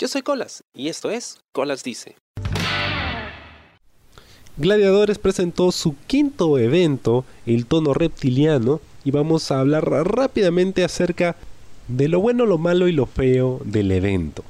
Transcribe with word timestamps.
Yo 0.00 0.06
soy 0.06 0.22
Colas 0.22 0.62
y 0.72 0.86
esto 0.86 1.10
es 1.10 1.40
Colas 1.50 1.82
Dice. 1.82 2.14
Gladiadores 4.56 5.18
presentó 5.18 5.72
su 5.72 5.96
quinto 6.06 6.56
evento, 6.56 7.24
el 7.46 7.66
tono 7.66 7.94
reptiliano, 7.94 8.80
y 9.04 9.10
vamos 9.10 9.50
a 9.50 9.58
hablar 9.58 9.84
rápidamente 10.06 10.84
acerca 10.84 11.34
de 11.88 12.06
lo 12.06 12.20
bueno, 12.20 12.46
lo 12.46 12.58
malo 12.58 12.86
y 12.86 12.92
lo 12.92 13.06
feo 13.06 13.60
del 13.64 13.90
evento. 13.90 14.44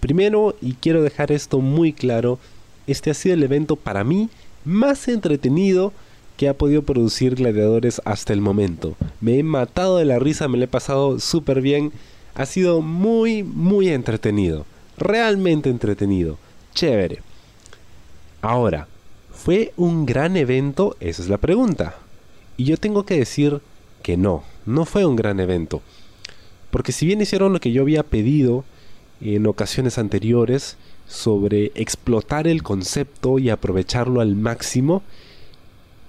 Primero, 0.00 0.56
y 0.60 0.74
quiero 0.74 1.02
dejar 1.02 1.32
esto 1.32 1.60
muy 1.60 1.94
claro, 1.94 2.38
este 2.86 3.10
ha 3.10 3.14
sido 3.14 3.34
el 3.34 3.42
evento 3.42 3.76
para 3.76 4.04
mí 4.04 4.28
más 4.66 5.08
entretenido 5.08 5.94
que 6.36 6.50
ha 6.50 6.58
podido 6.58 6.82
producir 6.82 7.36
Gladiadores 7.36 8.02
hasta 8.04 8.34
el 8.34 8.42
momento. 8.42 8.94
Me 9.22 9.38
he 9.38 9.42
matado 9.42 9.96
de 9.96 10.04
la 10.04 10.18
risa, 10.18 10.48
me 10.48 10.58
lo 10.58 10.64
he 10.64 10.68
pasado 10.68 11.18
súper 11.18 11.62
bien. 11.62 11.92
Ha 12.34 12.44
sido 12.44 12.82
muy, 12.82 13.42
muy 13.42 13.88
entretenido. 13.88 14.66
Realmente 14.96 15.70
entretenido. 15.70 16.38
Chévere. 16.74 17.20
Ahora, 18.40 18.88
¿fue 19.30 19.72
un 19.76 20.06
gran 20.06 20.36
evento? 20.36 20.96
Esa 21.00 21.22
es 21.22 21.28
la 21.28 21.38
pregunta. 21.38 21.96
Y 22.56 22.64
yo 22.64 22.76
tengo 22.76 23.04
que 23.04 23.18
decir 23.18 23.60
que 24.02 24.16
no, 24.16 24.44
no 24.66 24.84
fue 24.84 25.04
un 25.04 25.16
gran 25.16 25.40
evento. 25.40 25.82
Porque 26.70 26.92
si 26.92 27.06
bien 27.06 27.20
hicieron 27.20 27.52
lo 27.52 27.60
que 27.60 27.72
yo 27.72 27.82
había 27.82 28.02
pedido 28.02 28.64
en 29.20 29.46
ocasiones 29.46 29.98
anteriores 29.98 30.76
sobre 31.06 31.70
explotar 31.74 32.48
el 32.48 32.62
concepto 32.62 33.38
y 33.38 33.50
aprovecharlo 33.50 34.20
al 34.20 34.34
máximo, 34.34 35.02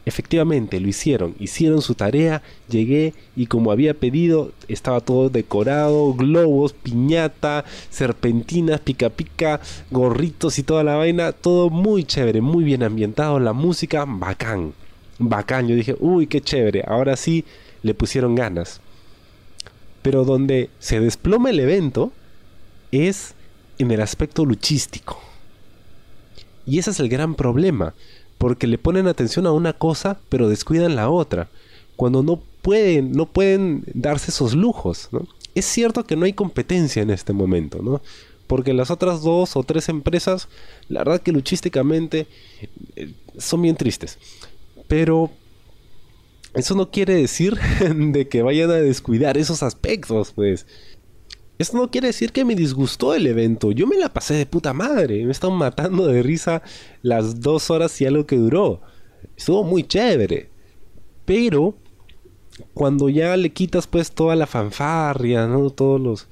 Efectivamente, 0.05 0.81
lo 0.81 0.89
hicieron, 0.89 1.33
hicieron 1.39 1.81
su 1.81 1.95
tarea, 1.95 2.41
llegué 2.67 3.13
y 3.37 3.45
como 3.45 3.71
había 3.71 3.93
pedido, 3.93 4.51
estaba 4.67 4.99
todo 4.99 5.29
decorado, 5.29 6.13
globos, 6.13 6.73
piñata, 6.73 7.63
serpentinas, 7.89 8.81
pica 8.81 9.09
pica, 9.09 9.61
gorritos 9.91 10.59
y 10.59 10.63
toda 10.63 10.83
la 10.83 10.95
vaina, 10.95 11.31
todo 11.31 11.69
muy 11.69 12.03
chévere, 12.03 12.41
muy 12.41 12.65
bien 12.65 12.83
ambientado, 12.83 13.39
la 13.39 13.53
música 13.53 14.03
bacán, 14.05 14.73
bacán, 15.19 15.69
yo 15.69 15.75
dije, 15.75 15.95
uy, 15.99 16.27
qué 16.27 16.41
chévere, 16.41 16.83
ahora 16.85 17.15
sí 17.15 17.45
le 17.81 17.93
pusieron 17.93 18.35
ganas. 18.35 18.81
Pero 20.01 20.25
donde 20.25 20.69
se 20.79 20.99
desploma 20.99 21.49
el 21.49 21.61
evento 21.61 22.11
es 22.91 23.35
en 23.77 23.89
el 23.91 24.01
aspecto 24.01 24.43
luchístico. 24.43 25.21
Y 26.65 26.79
ese 26.79 26.91
es 26.91 26.99
el 26.99 27.07
gran 27.07 27.35
problema 27.35 27.93
porque 28.43 28.67
le 28.67 28.77
ponen 28.77 29.07
atención 29.07 29.47
a 29.47 29.53
una 29.53 29.71
cosa 29.71 30.19
pero 30.27 30.49
descuidan 30.49 30.97
la 30.97 31.09
otra, 31.09 31.47
cuando 31.95 32.23
no 32.23 32.41
pueden, 32.61 33.13
no 33.13 33.25
pueden 33.25 33.85
darse 33.93 34.31
esos 34.31 34.53
lujos, 34.53 35.07
Es 35.55 35.63
cierto 35.63 36.03
que 36.03 36.17
no 36.17 36.25
hay 36.25 36.33
competencia 36.33 37.01
en 37.01 37.09
este 37.09 37.31
momento, 37.31 37.81
¿no? 37.81 38.01
Porque 38.45 38.73
las 38.73 38.91
otras 38.91 39.21
dos 39.21 39.55
o 39.55 39.63
tres 39.63 39.87
empresas, 39.87 40.49
la 40.89 41.05
verdad 41.05 41.21
que 41.21 41.31
luchísticamente 41.31 42.27
eh, 42.97 43.13
son 43.37 43.61
bien 43.61 43.77
tristes. 43.77 44.17
Pero 44.89 45.31
eso 46.53 46.75
no 46.75 46.91
quiere 46.91 47.15
decir 47.15 47.57
de 47.95 48.27
que 48.27 48.41
vayan 48.41 48.71
a 48.71 48.73
descuidar 48.73 49.37
esos 49.37 49.63
aspectos, 49.63 50.33
pues. 50.33 50.67
Esto 51.57 51.77
no 51.77 51.91
quiere 51.91 52.07
decir 52.07 52.31
que 52.31 52.45
me 52.45 52.55
disgustó 52.55 53.13
el 53.13 53.27
evento. 53.27 53.71
Yo 53.71 53.87
me 53.87 53.97
la 53.97 54.11
pasé 54.11 54.33
de 54.33 54.45
puta 54.45 54.73
madre. 54.73 55.23
Me 55.25 55.31
están 55.31 55.53
matando 55.53 56.07
de 56.07 56.23
risa 56.23 56.63
las 57.01 57.41
dos 57.41 57.69
horas 57.69 57.99
y 58.01 58.05
algo 58.05 58.25
que 58.25 58.37
duró. 58.37 58.81
Estuvo 59.37 59.63
muy 59.63 59.83
chévere. 59.83 60.49
Pero 61.25 61.75
cuando 62.73 63.09
ya 63.09 63.35
le 63.37 63.51
quitas 63.51 63.87
pues 63.87 64.11
toda 64.11 64.35
la 64.35 64.47
fanfarria, 64.47 65.47
¿no? 65.47 65.69
Todos 65.69 66.01
los, 66.01 66.27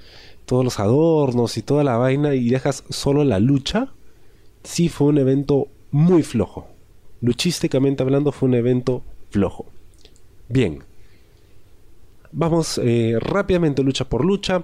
todos 0.46 0.64
los 0.64 0.80
adornos 0.80 1.58
y 1.58 1.62
toda 1.62 1.84
la 1.84 1.98
vaina 1.98 2.36
y 2.36 2.50
dejas 2.50 2.84
solo 2.90 3.24
la 3.24 3.40
lucha, 3.40 3.94
sí 4.64 4.90
fue 4.90 5.08
un 5.08 5.18
evento 5.18 5.68
muy 5.92 6.24
flojo. 6.24 6.68
Luchísticamente 7.22 8.04
hablando 8.04 8.32
fue 8.32 8.50
un 8.50 8.56
evento 8.56 9.04
flojo. 9.30 9.68
Bien. 10.50 10.84
Vamos 12.32 12.80
eh, 12.82 13.18
rápidamente 13.20 13.84
lucha 13.84 14.08
por 14.08 14.26
lucha. 14.26 14.64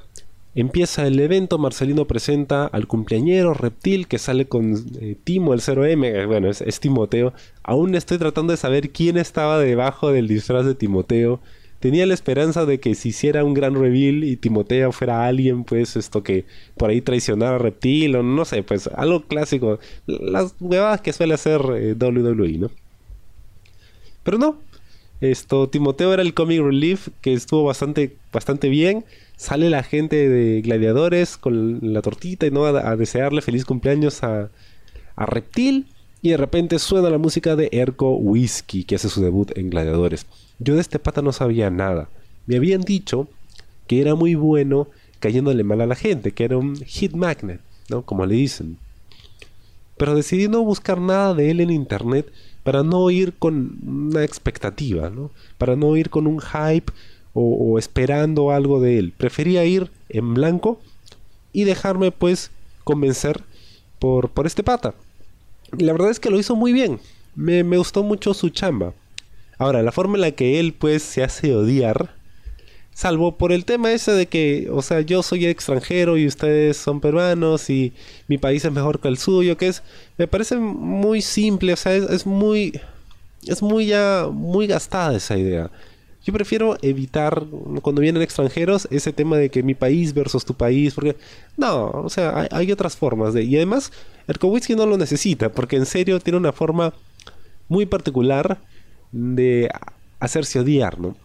Empieza 0.57 1.05
el 1.05 1.19
evento, 1.19 1.59
Marcelino 1.59 2.05
presenta 2.05 2.65
al 2.65 2.87
cumpleañero 2.87 3.53
reptil 3.53 4.07
que 4.07 4.17
sale 4.17 4.47
con 4.47 4.73
eh, 4.99 5.15
Timo, 5.23 5.53
el 5.53 5.61
0M, 5.61 6.03
eh, 6.03 6.25
bueno, 6.25 6.49
es, 6.49 6.79
Timoteo. 6.79 7.31
Aún 7.61 7.93
estoy 7.93 8.17
tratando 8.17 8.53
de 8.53 8.57
saber 8.57 8.89
quién 8.89 9.17
estaba 9.17 9.59
debajo 9.59 10.11
del 10.11 10.27
disfraz 10.27 10.65
de 10.65 10.73
Timoteo. 10.73 11.41
Tenía 11.79 12.07
la 12.07 12.15
esperanza 12.15 12.65
de 12.65 12.79
que 12.79 12.95
se 12.95 13.09
hiciera 13.09 13.43
un 13.43 13.53
gran 13.53 13.75
reveal 13.75 14.23
y 14.23 14.35
Timoteo 14.35 14.91
fuera 14.91 15.27
alguien, 15.27 15.63
pues, 15.63 15.95
esto 15.95 16.23
que 16.23 16.45
por 16.75 16.89
ahí 16.89 17.01
traicionara 17.01 17.57
a 17.57 17.59
Reptil 17.59 18.15
o 18.15 18.23
no 18.23 18.43
sé, 18.43 18.63
pues, 18.63 18.87
algo 18.95 19.21
clásico. 19.27 19.77
Las 20.07 20.55
huevadas 20.59 21.01
que 21.01 21.13
suele 21.13 21.35
hacer 21.35 21.61
eh, 21.75 21.93
WWE, 21.93 22.57
¿no? 22.57 22.71
Pero 24.23 24.39
no. 24.39 24.57
Esto, 25.21 25.67
Timoteo 25.69 26.13
era 26.13 26.21
el 26.21 26.33
comic 26.33 26.61
relief 26.61 27.09
que 27.21 27.33
estuvo 27.33 27.63
bastante, 27.63 28.15
bastante 28.31 28.69
bien 28.69 29.03
sale 29.37 29.69
la 29.69 29.83
gente 29.83 30.27
de 30.27 30.61
Gladiadores 30.61 31.37
con 31.37 31.93
la 31.93 32.01
tortita 32.01 32.45
y 32.45 32.51
no 32.51 32.65
a, 32.65 32.95
desearle 32.97 33.41
feliz 33.41 33.63
cumpleaños 33.63 34.23
a, 34.23 34.49
a, 35.15 35.25
Reptil. 35.25 35.85
Y 36.23 36.29
de 36.29 36.37
repente 36.37 36.79
suena 36.79 37.11
la 37.11 37.19
música 37.19 37.55
de 37.55 37.69
Erko 37.71 38.17
Whiskey, 38.17 38.83
que 38.83 38.95
hace 38.95 39.07
su 39.07 39.21
debut 39.21 39.55
en 39.55 39.69
Gladiadores. 39.69 40.25
Yo 40.57 40.73
de 40.73 40.81
este 40.81 40.97
pata 40.97 41.21
no 41.21 41.31
sabía 41.31 41.69
nada. 41.69 42.09
Me 42.47 42.57
habían 42.57 42.81
dicho 42.81 43.29
que 43.85 44.01
era 44.01 44.15
muy 44.15 44.33
bueno 44.33 44.87
cayéndole 45.19 45.63
mal 45.63 45.79
a 45.81 45.85
la 45.85 45.95
gente, 45.95 46.31
que 46.31 46.43
era 46.43 46.57
un 46.57 46.75
hit 46.83 47.13
magnet, 47.13 47.61
¿no? 47.89 48.01
Como 48.01 48.25
le 48.25 48.33
dicen. 48.33 48.77
Pero 49.95 50.15
decidí 50.15 50.47
no 50.47 50.63
buscar 50.63 50.99
nada 50.99 51.35
de 51.35 51.51
él 51.51 51.61
en 51.61 51.69
internet 51.69 52.31
para 52.67 52.83
no 52.83 53.09
ir 53.09 53.31
con 53.31 53.79
una 53.87 54.25
expectativa, 54.25 55.09
¿no? 55.09 55.31
Para 55.57 55.77
no 55.77 55.95
ir 55.95 56.09
con 56.09 56.27
un 56.27 56.41
hype 56.41 56.91
o, 57.31 57.79
esperando 57.79 58.51
algo 58.51 58.81
de 58.81 58.99
él. 58.99 59.13
Prefería 59.15 59.63
ir 59.63 59.89
en 60.09 60.33
blanco 60.33 60.81
y 61.53 61.63
dejarme 61.63 62.11
pues 62.11 62.51
convencer 62.83 63.41
por, 63.99 64.31
por 64.31 64.45
este 64.45 64.63
pata. 64.63 64.95
la 65.77 65.93
verdad 65.93 66.11
es 66.11 66.19
que 66.19 66.29
lo 66.29 66.37
hizo 66.37 66.57
muy 66.57 66.73
bien. 66.73 66.99
Me, 67.35 67.63
me, 67.63 67.77
gustó 67.77 68.03
mucho 68.03 68.33
su 68.33 68.49
chamba. 68.49 68.93
Ahora, 69.57 69.81
la 69.81 69.93
forma 69.93 70.15
en 70.15 70.21
la 70.21 70.31
que 70.31 70.59
él 70.59 70.73
pues 70.73 71.03
se 71.03 71.23
hace 71.23 71.55
odiar, 71.55 72.16
salvo 72.97 73.37
por 73.37 73.51
el 73.51 73.63
tema 73.63 73.91
ese 73.91 74.11
de 74.11 74.25
que, 74.25 74.69
o 74.71 74.81
sea, 74.81 75.01
yo 75.01 75.21
soy 75.21 75.45
extranjero 75.45 76.17
y 76.17 76.25
ustedes 76.25 76.77
son 76.77 76.99
peruanos 76.99 77.69
y 77.69 77.93
mi 78.27 78.39
país 78.39 78.65
es 78.65 78.71
mejor 78.71 78.99
que 78.99 79.07
el 79.07 79.19
suyo, 79.19 79.55
que 79.55 79.67
es, 79.67 79.83
me 80.17 80.27
parece 80.27 80.57
muy 80.57 81.21
simple, 81.21 81.73
o 81.73 81.75
sea, 81.75 81.93
es, 81.93 82.09
es 82.09 82.25
muy, 82.25 82.81
es 83.45 83.61
muy 83.61 83.85
ya, 83.85 84.27
muy 84.31 84.65
gastada 84.65 85.15
esa 85.15 85.37
idea. 85.37 85.69
Yo 86.25 86.33
prefiero 86.33 86.75
evitar, 86.81 87.45
cuando 87.83 88.01
vienen 88.01 88.23
extranjeros, 88.23 88.87
ese 88.89 89.13
tema 89.13 89.37
de 89.37 89.51
que 89.51 89.61
mi 89.61 89.75
país 89.75 90.11
versus 90.15 90.43
tu 90.43 90.55
país, 90.55 90.95
porque 90.95 91.15
no, 91.55 91.91
o 91.91 92.09
sea, 92.09 92.47
hay, 92.49 92.71
otras 92.71 92.97
formas 92.97 93.31
de... 93.35 93.43
Y 93.43 93.57
además, 93.57 93.91
Erkowitsky 94.27 94.75
no 94.75 94.87
lo 94.87 94.97
necesita, 94.97 95.49
porque 95.49 95.75
en 95.75 95.85
serio 95.85 96.19
tiene 96.19 96.37
una 96.37 96.51
forma 96.51 96.95
muy 97.69 97.85
particular 97.85 98.57
de 99.11 99.69
hacerse 100.19 100.59
odiar, 100.59 100.99
¿no? 100.99 101.15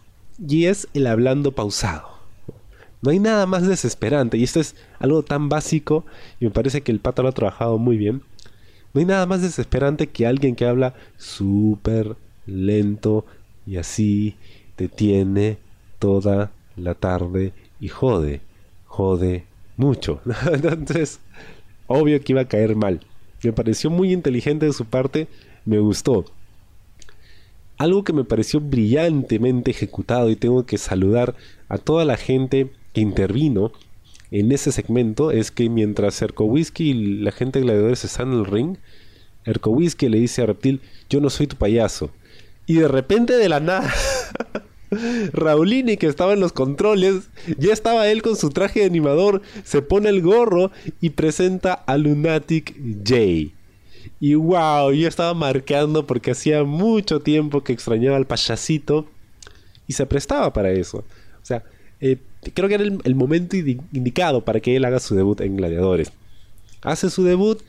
Y 0.47 0.65
es 0.65 0.87
el 0.93 1.07
hablando 1.07 1.51
pausado. 1.53 2.09
No 3.01 3.11
hay 3.11 3.19
nada 3.19 3.45
más 3.45 3.67
desesperante, 3.67 4.37
y 4.37 4.43
esto 4.43 4.59
es 4.59 4.75
algo 4.99 5.23
tan 5.23 5.49
básico, 5.49 6.05
y 6.39 6.45
me 6.45 6.51
parece 6.51 6.81
que 6.81 6.91
el 6.91 6.99
pato 6.99 7.23
lo 7.23 7.29
ha 7.29 7.33
trabajado 7.33 7.77
muy 7.77 7.97
bien. 7.97 8.21
No 8.93 8.99
hay 8.99 9.05
nada 9.05 9.25
más 9.25 9.41
desesperante 9.41 10.07
que 10.07 10.25
alguien 10.25 10.55
que 10.55 10.65
habla 10.65 10.93
súper 11.17 12.15
lento 12.45 13.25
y 13.65 13.77
así, 13.77 14.35
te 14.75 14.87
tiene 14.87 15.57
toda 15.99 16.51
la 16.75 16.95
tarde 16.95 17.53
y 17.79 17.87
jode, 17.87 18.41
jode 18.85 19.45
mucho. 19.77 20.21
Entonces, 20.51 21.19
obvio 21.87 22.21
que 22.21 22.33
iba 22.33 22.41
a 22.41 22.47
caer 22.47 22.75
mal. 22.75 22.99
Me 23.41 23.53
pareció 23.53 23.89
muy 23.89 24.13
inteligente 24.13 24.65
de 24.65 24.73
su 24.73 24.85
parte, 24.85 25.27
me 25.65 25.79
gustó. 25.79 26.25
Algo 27.77 28.03
que 28.03 28.13
me 28.13 28.23
pareció 28.23 28.59
brillantemente 28.59 29.71
ejecutado 29.71 30.29
y 30.29 30.35
tengo 30.35 30.65
que 30.65 30.77
saludar 30.77 31.35
a 31.69 31.77
toda 31.77 32.05
la 32.05 32.17
gente 32.17 32.71
que 32.93 33.01
intervino 33.01 33.71
en 34.31 34.51
ese 34.51 34.71
segmento 34.71 35.29
es 35.29 35.51
que 35.51 35.69
mientras 35.69 36.21
Erkowski 36.21 36.89
y 36.89 36.93
la 37.19 37.31
gente 37.31 37.59
de 37.59 37.65
gladiadores 37.65 38.03
están 38.03 38.33
en 38.33 38.39
el 38.39 38.45
ring, 38.45 38.77
Erkowski 39.45 40.09
le 40.09 40.19
dice 40.19 40.41
a 40.41 40.47
Reptil, 40.47 40.81
yo 41.07 41.21
no 41.21 41.29
soy 41.29 41.45
tu 41.45 41.55
payaso. 41.55 42.09
Y 42.65 42.75
de 42.75 42.87
repente 42.87 43.33
de 43.33 43.47
la 43.47 43.59
nada 43.59 43.93
Raulini, 45.33 45.97
que 45.97 46.07
estaba 46.07 46.33
en 46.33 46.39
los 46.39 46.51
controles, 46.51 47.29
ya 47.57 47.73
estaba 47.73 48.07
él 48.07 48.21
con 48.21 48.35
su 48.35 48.49
traje 48.49 48.81
de 48.81 48.85
animador, 48.87 49.41
se 49.63 49.81
pone 49.81 50.09
el 50.09 50.21
gorro 50.21 50.71
y 51.01 51.11
presenta 51.11 51.73
a 51.73 51.97
Lunatic 51.97 52.75
J. 53.07 53.53
Y 54.19 54.35
wow, 54.35 54.91
yo 54.91 55.07
estaba 55.07 55.33
marcando 55.33 56.05
porque 56.05 56.31
hacía 56.31 56.63
mucho 56.63 57.19
tiempo 57.19 57.63
que 57.63 57.73
extrañaba 57.73 58.17
al 58.17 58.27
payasito 58.27 59.07
y 59.87 59.93
se 59.93 60.05
prestaba 60.05 60.53
para 60.53 60.71
eso. 60.71 60.99
O 60.99 61.45
sea, 61.45 61.63
eh, 61.99 62.17
creo 62.53 62.67
que 62.67 62.75
era 62.75 62.83
el, 62.83 63.15
momento 63.15 63.55
indicado 63.55 64.43
para 64.43 64.59
que 64.59 64.75
él 64.75 64.85
haga 64.85 64.99
su 64.99 65.15
debut 65.15 65.41
en 65.41 65.55
Gladiadores. 65.55 66.11
hace 66.81 67.09
su 67.09 67.23
debut, 67.23 67.61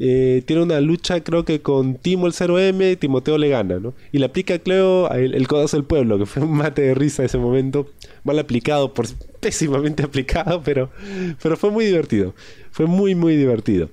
eh, 0.00 0.42
tiene 0.46 0.62
una 0.62 0.80
lucha 0.80 1.24
creo 1.24 1.44
que 1.44 1.60
con 1.60 1.94
Timo 1.94 2.28
el 2.28 2.32
0M, 2.32 2.98
Timoteo 2.98 3.36
le 3.36 3.48
gana, 3.48 3.80
¿no? 3.80 3.94
Y 4.12 4.18
le 4.18 4.26
aplica 4.26 4.54
a 4.54 4.58
Cleo 4.58 5.10
el, 5.10 5.34
el 5.34 5.48
codazo 5.48 5.76
del 5.76 5.84
pueblo, 5.84 6.18
que 6.18 6.26
fue 6.26 6.42
un 6.42 6.52
mate 6.52 6.82
de 6.82 6.94
risa 6.94 7.24
ese 7.24 7.38
momento, 7.38 7.88
mal 8.24 8.38
aplicado, 8.38 8.94
por 8.94 9.06
pésimamente 9.40 10.02
aplicado, 10.04 10.62
pero, 10.62 10.90
pero 11.42 11.56
fue 11.56 11.70
muy 11.70 11.84
divertido, 11.84 12.34
fue 12.70 12.86
muy 12.86 13.14
muy 13.14 13.36
divertido. 13.36 13.88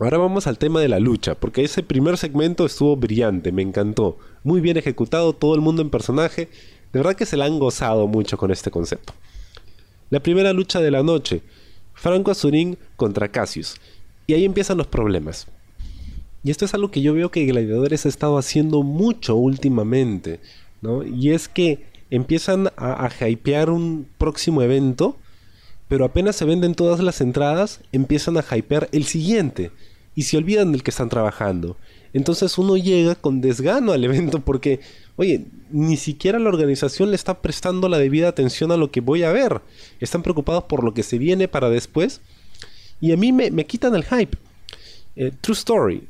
Ahora 0.00 0.18
vamos 0.18 0.48
al 0.48 0.58
tema 0.58 0.80
de 0.80 0.88
la 0.88 0.98
lucha, 0.98 1.36
porque 1.36 1.62
ese 1.62 1.84
primer 1.84 2.18
segmento 2.18 2.66
estuvo 2.66 2.96
brillante, 2.96 3.52
me 3.52 3.62
encantó, 3.62 4.18
muy 4.42 4.60
bien 4.60 4.76
ejecutado, 4.76 5.34
todo 5.34 5.54
el 5.54 5.60
mundo 5.60 5.82
en 5.82 5.90
personaje, 5.90 6.48
de 6.92 6.98
verdad 6.98 7.14
que 7.14 7.26
se 7.26 7.36
la 7.36 7.44
han 7.44 7.60
gozado 7.60 8.08
mucho 8.08 8.36
con 8.36 8.50
este 8.50 8.72
concepto. 8.72 9.12
La 10.10 10.20
primera 10.20 10.52
lucha 10.52 10.80
de 10.80 10.90
la 10.90 11.04
noche, 11.04 11.42
Franco 11.94 12.32
Azurín 12.32 12.76
contra 12.96 13.28
Cassius. 13.28 13.76
Y 14.26 14.34
ahí 14.34 14.44
empiezan 14.44 14.78
los 14.78 14.86
problemas. 14.88 15.46
Y 16.42 16.50
esto 16.50 16.64
es 16.64 16.74
algo 16.74 16.90
que 16.90 17.00
yo 17.00 17.14
veo 17.14 17.30
que 17.30 17.46
Gladiadores 17.46 18.04
ha 18.04 18.08
estado 18.08 18.36
haciendo 18.36 18.82
mucho 18.82 19.36
últimamente, 19.36 20.40
¿no? 20.82 21.04
Y 21.04 21.30
es 21.30 21.48
que 21.48 21.86
empiezan 22.10 22.68
a, 22.76 23.06
a 23.06 23.28
hypear 23.28 23.70
un 23.70 24.06
próximo 24.18 24.60
evento, 24.60 25.16
pero 25.94 26.06
apenas 26.06 26.34
se 26.34 26.44
venden 26.44 26.74
todas 26.74 26.98
las 26.98 27.20
entradas, 27.20 27.78
empiezan 27.92 28.36
a 28.36 28.44
hypear 28.56 28.88
el 28.90 29.04
siguiente 29.04 29.70
y 30.16 30.22
se 30.22 30.36
olvidan 30.36 30.72
del 30.72 30.82
que 30.82 30.90
están 30.90 31.08
trabajando. 31.08 31.76
Entonces 32.12 32.58
uno 32.58 32.76
llega 32.76 33.14
con 33.14 33.40
desgano 33.40 33.92
al 33.92 34.02
evento 34.04 34.40
porque, 34.40 34.80
oye, 35.14 35.44
ni 35.70 35.96
siquiera 35.96 36.40
la 36.40 36.48
organización 36.48 37.10
le 37.10 37.14
está 37.14 37.40
prestando 37.40 37.88
la 37.88 37.98
debida 37.98 38.26
atención 38.26 38.72
a 38.72 38.76
lo 38.76 38.90
que 38.90 39.02
voy 39.02 39.22
a 39.22 39.30
ver. 39.30 39.62
Están 40.00 40.24
preocupados 40.24 40.64
por 40.64 40.82
lo 40.82 40.94
que 40.94 41.04
se 41.04 41.16
viene 41.16 41.46
para 41.46 41.70
después 41.70 42.20
y 43.00 43.12
a 43.12 43.16
mí 43.16 43.30
me, 43.30 43.52
me 43.52 43.64
quitan 43.64 43.94
el 43.94 44.02
hype. 44.02 44.36
Eh, 45.14 45.30
true 45.42 45.54
story. 45.54 46.08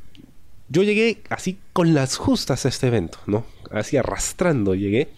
Yo 0.70 0.82
llegué 0.82 1.20
así 1.28 1.58
con 1.74 1.92
las 1.92 2.16
justas 2.16 2.64
a 2.64 2.70
este 2.70 2.86
evento, 2.86 3.18
¿no? 3.26 3.44
Así 3.70 3.98
arrastrando 3.98 4.74
llegué. 4.74 5.08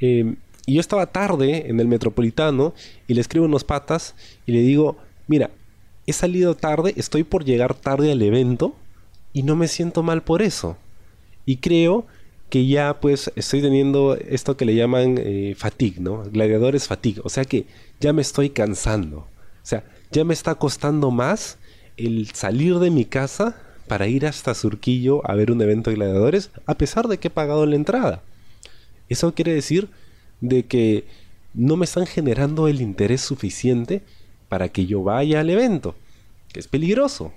Eh, 0.00 0.34
y 0.66 0.74
yo 0.74 0.80
estaba 0.80 1.06
tarde 1.06 1.68
en 1.68 1.80
el 1.80 1.88
metropolitano 1.88 2.74
y 3.08 3.14
le 3.14 3.20
escribo 3.20 3.46
unos 3.46 3.64
patas 3.64 4.14
y 4.46 4.52
le 4.52 4.60
digo, 4.60 4.96
mira, 5.26 5.50
he 6.06 6.12
salido 6.12 6.54
tarde, 6.54 6.94
estoy 6.96 7.24
por 7.24 7.44
llegar 7.44 7.74
tarde 7.74 8.12
al 8.12 8.22
evento 8.22 8.74
y 9.32 9.42
no 9.42 9.56
me 9.56 9.68
siento 9.68 10.02
mal 10.02 10.22
por 10.22 10.42
eso. 10.42 10.76
Y 11.44 11.56
creo 11.56 12.06
que 12.48 12.66
ya 12.66 13.00
pues 13.00 13.32
estoy 13.34 13.62
teniendo 13.62 14.14
esto 14.14 14.56
que 14.56 14.64
le 14.64 14.74
llaman 14.74 15.16
eh, 15.18 15.54
fatigue, 15.56 16.00
¿no? 16.00 16.22
Gladiadores 16.24 16.86
fatigue. 16.86 17.22
O 17.24 17.28
sea 17.28 17.44
que 17.44 17.66
ya 17.98 18.12
me 18.12 18.22
estoy 18.22 18.50
cansando. 18.50 19.18
O 19.18 19.64
sea, 19.64 19.84
ya 20.10 20.24
me 20.24 20.34
está 20.34 20.54
costando 20.54 21.10
más 21.10 21.58
el 21.96 22.28
salir 22.32 22.78
de 22.78 22.90
mi 22.90 23.04
casa 23.04 23.56
para 23.88 24.06
ir 24.06 24.26
hasta 24.26 24.54
Surquillo 24.54 25.28
a 25.28 25.34
ver 25.34 25.50
un 25.50 25.60
evento 25.60 25.90
de 25.90 25.96
gladiadores, 25.96 26.50
a 26.66 26.74
pesar 26.74 27.08
de 27.08 27.18
que 27.18 27.28
he 27.28 27.30
pagado 27.30 27.66
la 27.66 27.76
entrada. 27.76 28.22
Eso 29.08 29.34
quiere 29.34 29.54
decir 29.54 29.88
de 30.42 30.64
que 30.64 31.04
no 31.54 31.76
me 31.76 31.86
están 31.86 32.04
generando 32.04 32.68
el 32.68 32.82
interés 32.82 33.22
suficiente 33.22 34.02
para 34.50 34.68
que 34.68 34.84
yo 34.84 35.02
vaya 35.02 35.40
al 35.40 35.48
evento, 35.48 35.94
que 36.52 36.60
es 36.60 36.68
peligroso. 36.68 37.32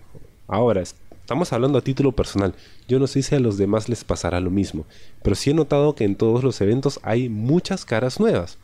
Ahora, 0.47 0.81
estamos 0.81 1.53
hablando 1.53 1.77
a 1.77 1.83
título 1.83 2.11
personal. 2.11 2.53
Yo 2.89 2.99
no 2.99 3.07
sé 3.07 3.23
si 3.23 3.33
a 3.35 3.39
los 3.39 3.57
demás 3.57 3.87
les 3.87 4.03
pasará 4.03 4.41
lo 4.41 4.51
mismo, 4.51 4.85
pero 5.23 5.35
sí 5.35 5.51
he 5.51 5.53
notado 5.53 5.95
que 5.95 6.03
en 6.03 6.15
todos 6.15 6.43
los 6.43 6.59
eventos 6.59 6.99
hay 7.03 7.29
muchas 7.29 7.85
caras 7.85 8.19
nuevas. 8.19 8.57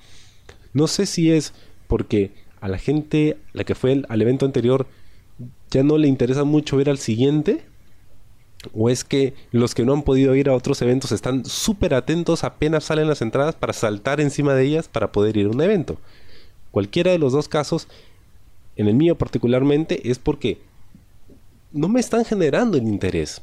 No 0.73 0.87
sé 0.87 1.05
si 1.05 1.31
es 1.31 1.53
porque 1.87 2.31
a 2.59 2.67
la 2.67 2.77
gente, 2.77 3.37
la 3.53 3.63
que 3.63 3.75
fue 3.75 4.03
al 4.07 4.21
evento 4.21 4.45
anterior, 4.45 4.87
ya 5.69 5.83
no 5.83 5.97
le 5.97 6.07
interesa 6.07 6.43
mucho 6.43 6.77
ver 6.77 6.89
al 6.89 6.97
siguiente, 6.97 7.63
o 8.73 8.89
es 8.89 9.03
que 9.03 9.33
los 9.51 9.73
que 9.73 9.85
no 9.85 9.93
han 9.93 10.03
podido 10.03 10.35
ir 10.35 10.49
a 10.49 10.55
otros 10.55 10.81
eventos 10.81 11.11
están 11.11 11.45
súper 11.45 11.93
atentos 11.93 12.43
apenas 12.43 12.83
salen 12.83 13.07
las 13.07 13.21
entradas 13.21 13.55
para 13.55 13.73
saltar 13.73 14.21
encima 14.21 14.53
de 14.53 14.65
ellas 14.65 14.87
para 14.87 15.11
poder 15.11 15.37
ir 15.37 15.47
a 15.47 15.49
un 15.49 15.61
evento. 15.61 15.97
Cualquiera 16.71 17.11
de 17.11 17.17
los 17.17 17.33
dos 17.33 17.47
casos 17.47 17.87
en 18.75 18.87
el 18.87 18.95
mío 18.95 19.17
particularmente, 19.17 20.09
es 20.09 20.19
porque 20.19 20.59
no 21.71 21.87
me 21.87 21.99
están 21.99 22.25
generando 22.25 22.77
el 22.77 22.83
interés. 22.87 23.41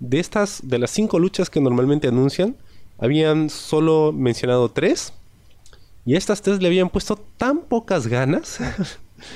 De 0.00 0.20
estas, 0.20 0.60
de 0.62 0.78
las 0.78 0.90
cinco 0.90 1.18
luchas 1.18 1.50
que 1.50 1.60
normalmente 1.60 2.08
anuncian, 2.08 2.56
habían 2.98 3.50
solo 3.50 4.12
mencionado 4.12 4.70
tres. 4.70 5.12
Y 6.04 6.14
a 6.14 6.18
estas 6.18 6.42
tres 6.42 6.60
le 6.60 6.68
habían 6.68 6.88
puesto 6.88 7.16
tan 7.36 7.60
pocas 7.60 8.06
ganas 8.06 8.58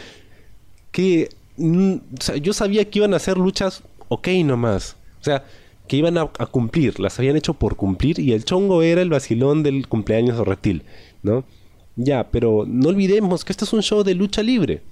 que 0.91 1.31
mm, 1.57 1.97
yo 2.41 2.53
sabía 2.53 2.89
que 2.89 3.01
iban 3.01 3.15
a 3.15 3.19
ser 3.19 3.37
luchas 3.37 3.83
ok 4.13 4.29
nomás. 4.45 4.97
O 5.21 5.25
sea, 5.25 5.45
que 5.89 5.97
iban 5.97 6.17
a, 6.19 6.27
cumplir, 6.27 7.01
las 7.01 7.19
habían 7.19 7.37
hecho 7.37 7.55
por 7.55 7.77
cumplir 7.77 8.19
y 8.19 8.33
el 8.33 8.45
chongo 8.45 8.83
era 8.83 9.03
el 9.03 9.11
vacilón 9.11 9.63
del 9.63 9.89
cumpleaños 9.89 10.39
de 10.39 10.45
Reptil, 10.45 10.83
¿no? 11.23 11.45
Ya, 11.97 12.31
pero 12.31 12.65
no 12.67 12.89
olvidemos 12.89 13.45
que 13.45 13.53
este 13.53 13.65
es 13.65 13.73
un 13.73 13.83
show 13.83 14.03
de 14.03 14.15
lucha 14.15 14.43
libre. 14.43 14.83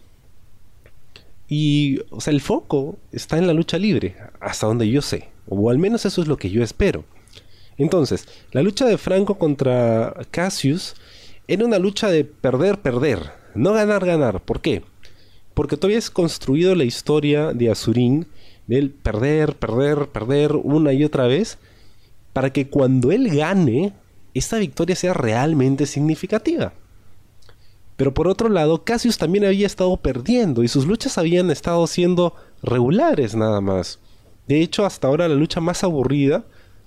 Y, 1.49 2.01
o 2.11 2.21
sea, 2.21 2.33
el 2.33 2.41
foco 2.41 2.99
está 3.13 3.39
en 3.39 3.47
la 3.47 3.55
lucha 3.55 3.79
libre, 3.79 4.17
hasta 4.41 4.67
donde 4.67 4.89
yo 4.89 5.03
sé. 5.03 5.29
O 5.49 5.71
al 5.71 5.79
menos 5.79 6.05
eso 6.05 6.23
es 6.23 6.29
lo 6.29 6.37
que 6.37 6.51
yo 6.51 6.63
espero. 6.63 7.05
Entonces, 7.77 8.29
la 8.53 8.63
lucha 8.63 8.85
de 8.85 8.99
Franco 8.99 9.39
contra 9.39 10.15
Cassius 10.31 10.95
era 11.49 11.65
una 11.65 11.79
lucha 11.79 12.09
de 12.09 12.25
perder, 12.25 12.79
perder. 12.79 13.33
No 13.55 13.73
ganar, 13.73 14.05
ganar. 14.05 14.43
¿Por 14.43 14.61
qué? 14.61 14.83
Porque 15.55 15.77
tú 15.77 15.87
habías 15.87 16.11
construido 16.11 16.75
la 16.75 16.85
historia 16.85 17.53
de 17.53 17.71
Azurín 17.71 18.27
del 18.71 18.91
perder, 18.91 19.57
perder, 19.57 20.07
perder 20.11 20.53
una 20.55 20.93
y 20.93 21.03
otra 21.03 21.27
vez 21.27 21.59
para 22.33 22.53
que 22.53 22.69
cuando 22.69 23.11
él 23.11 23.29
gane, 23.29 23.93
esta 24.33 24.59
victoria 24.59 24.95
sea 24.95 25.13
realmente 25.13 25.87
significativa. 25.87 26.73
Pero 27.97 28.15
por 28.15 28.29
otro 28.29 28.49
lado, 28.49 28.85
Cassius 28.85 29.19
también 29.19 29.45
había 29.45 29.67
estado 29.67 29.97
perdiendo 29.97 30.63
y 30.63 30.69
sus 30.69 30.87
luchas 30.87 31.19
habían 31.19 31.51
estado 31.51 31.85
siendo 31.89 32.37
regulares 32.63 33.35
nada 33.35 33.61
más. 33.61 33.99
De 34.47 34.63
hecho, 34.63 34.87
hasta 34.87 35.09
ahora 35.09 35.27
la 35.27 35.35
lucha 35.35 35.61
más 35.61 35.83
aburrida 35.83 36.45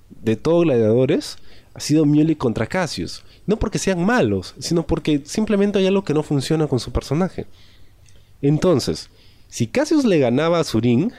de 0.08 0.36
todos 0.36 0.64
gladiadores 0.64 1.36
ha 1.74 1.80
sido 1.80 2.06
Muley 2.06 2.36
contra 2.36 2.66
Cassius. 2.66 3.22
No 3.46 3.58
porque 3.58 3.78
sean 3.78 4.02
malos, 4.06 4.54
sino 4.58 4.86
porque 4.86 5.20
simplemente 5.26 5.78
hay 5.78 5.86
algo 5.86 6.02
que 6.02 6.14
no 6.14 6.22
funciona 6.22 6.66
con 6.66 6.80
su 6.80 6.92
personaje. 6.92 7.44
Entonces, 8.40 9.10
si 9.50 9.66
Cassius 9.66 10.06
le 10.06 10.18
ganaba 10.18 10.60
a 10.60 10.64
Surin, 10.64 11.12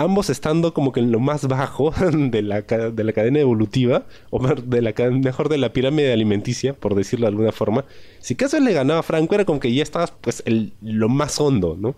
ambos 0.00 0.30
estando 0.30 0.72
como 0.72 0.92
que 0.92 1.00
en 1.00 1.12
lo 1.12 1.20
más 1.20 1.46
bajo 1.46 1.92
de 2.12 2.42
la, 2.42 2.62
de 2.62 3.04
la 3.04 3.12
cadena 3.12 3.40
evolutiva, 3.40 4.06
o 4.30 4.40
de 4.46 4.80
la, 4.80 4.94
mejor 5.10 5.50
de 5.50 5.58
la 5.58 5.72
pirámide 5.74 6.12
alimenticia, 6.12 6.72
por 6.72 6.94
decirlo 6.94 7.26
de 7.26 7.32
alguna 7.32 7.52
forma, 7.52 7.84
si 8.18 8.34
Cassius 8.34 8.62
le 8.62 8.72
ganaba 8.72 9.00
a 9.00 9.02
Franco 9.02 9.34
era 9.34 9.44
como 9.44 9.60
que 9.60 9.72
ya 9.72 9.82
estabas 9.82 10.12
pues 10.20 10.42
el, 10.46 10.72
lo 10.80 11.10
más 11.10 11.38
hondo, 11.38 11.76
¿no? 11.78 11.96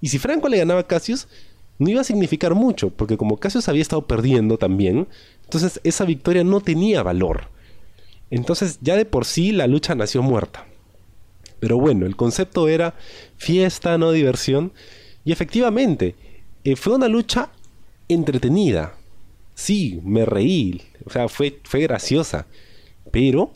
Y 0.00 0.08
si 0.08 0.18
Franco 0.18 0.48
le 0.48 0.58
ganaba 0.58 0.80
a 0.80 0.86
Cassius, 0.86 1.28
no 1.78 1.90
iba 1.90 2.00
a 2.00 2.04
significar 2.04 2.54
mucho, 2.54 2.88
porque 2.88 3.18
como 3.18 3.36
Cassius 3.36 3.68
había 3.68 3.82
estado 3.82 4.06
perdiendo 4.06 4.56
también, 4.56 5.06
entonces 5.44 5.80
esa 5.84 6.06
victoria 6.06 6.42
no 6.42 6.62
tenía 6.62 7.02
valor. 7.02 7.48
Entonces 8.30 8.78
ya 8.80 8.96
de 8.96 9.04
por 9.04 9.26
sí 9.26 9.52
la 9.52 9.66
lucha 9.66 9.94
nació 9.94 10.22
muerta. 10.22 10.66
Pero 11.60 11.78
bueno, 11.78 12.06
el 12.06 12.16
concepto 12.16 12.68
era 12.68 12.94
fiesta, 13.36 13.98
no 13.98 14.12
diversión, 14.12 14.72
y 15.24 15.32
efectivamente, 15.32 16.14
eh, 16.66 16.74
fue 16.74 16.96
una 16.96 17.06
lucha 17.06 17.50
entretenida. 18.08 18.94
Sí, 19.54 20.00
me 20.04 20.24
reí. 20.24 20.82
O 21.04 21.10
sea, 21.10 21.28
fue, 21.28 21.60
fue 21.62 21.82
graciosa. 21.82 22.46
Pero 23.12 23.52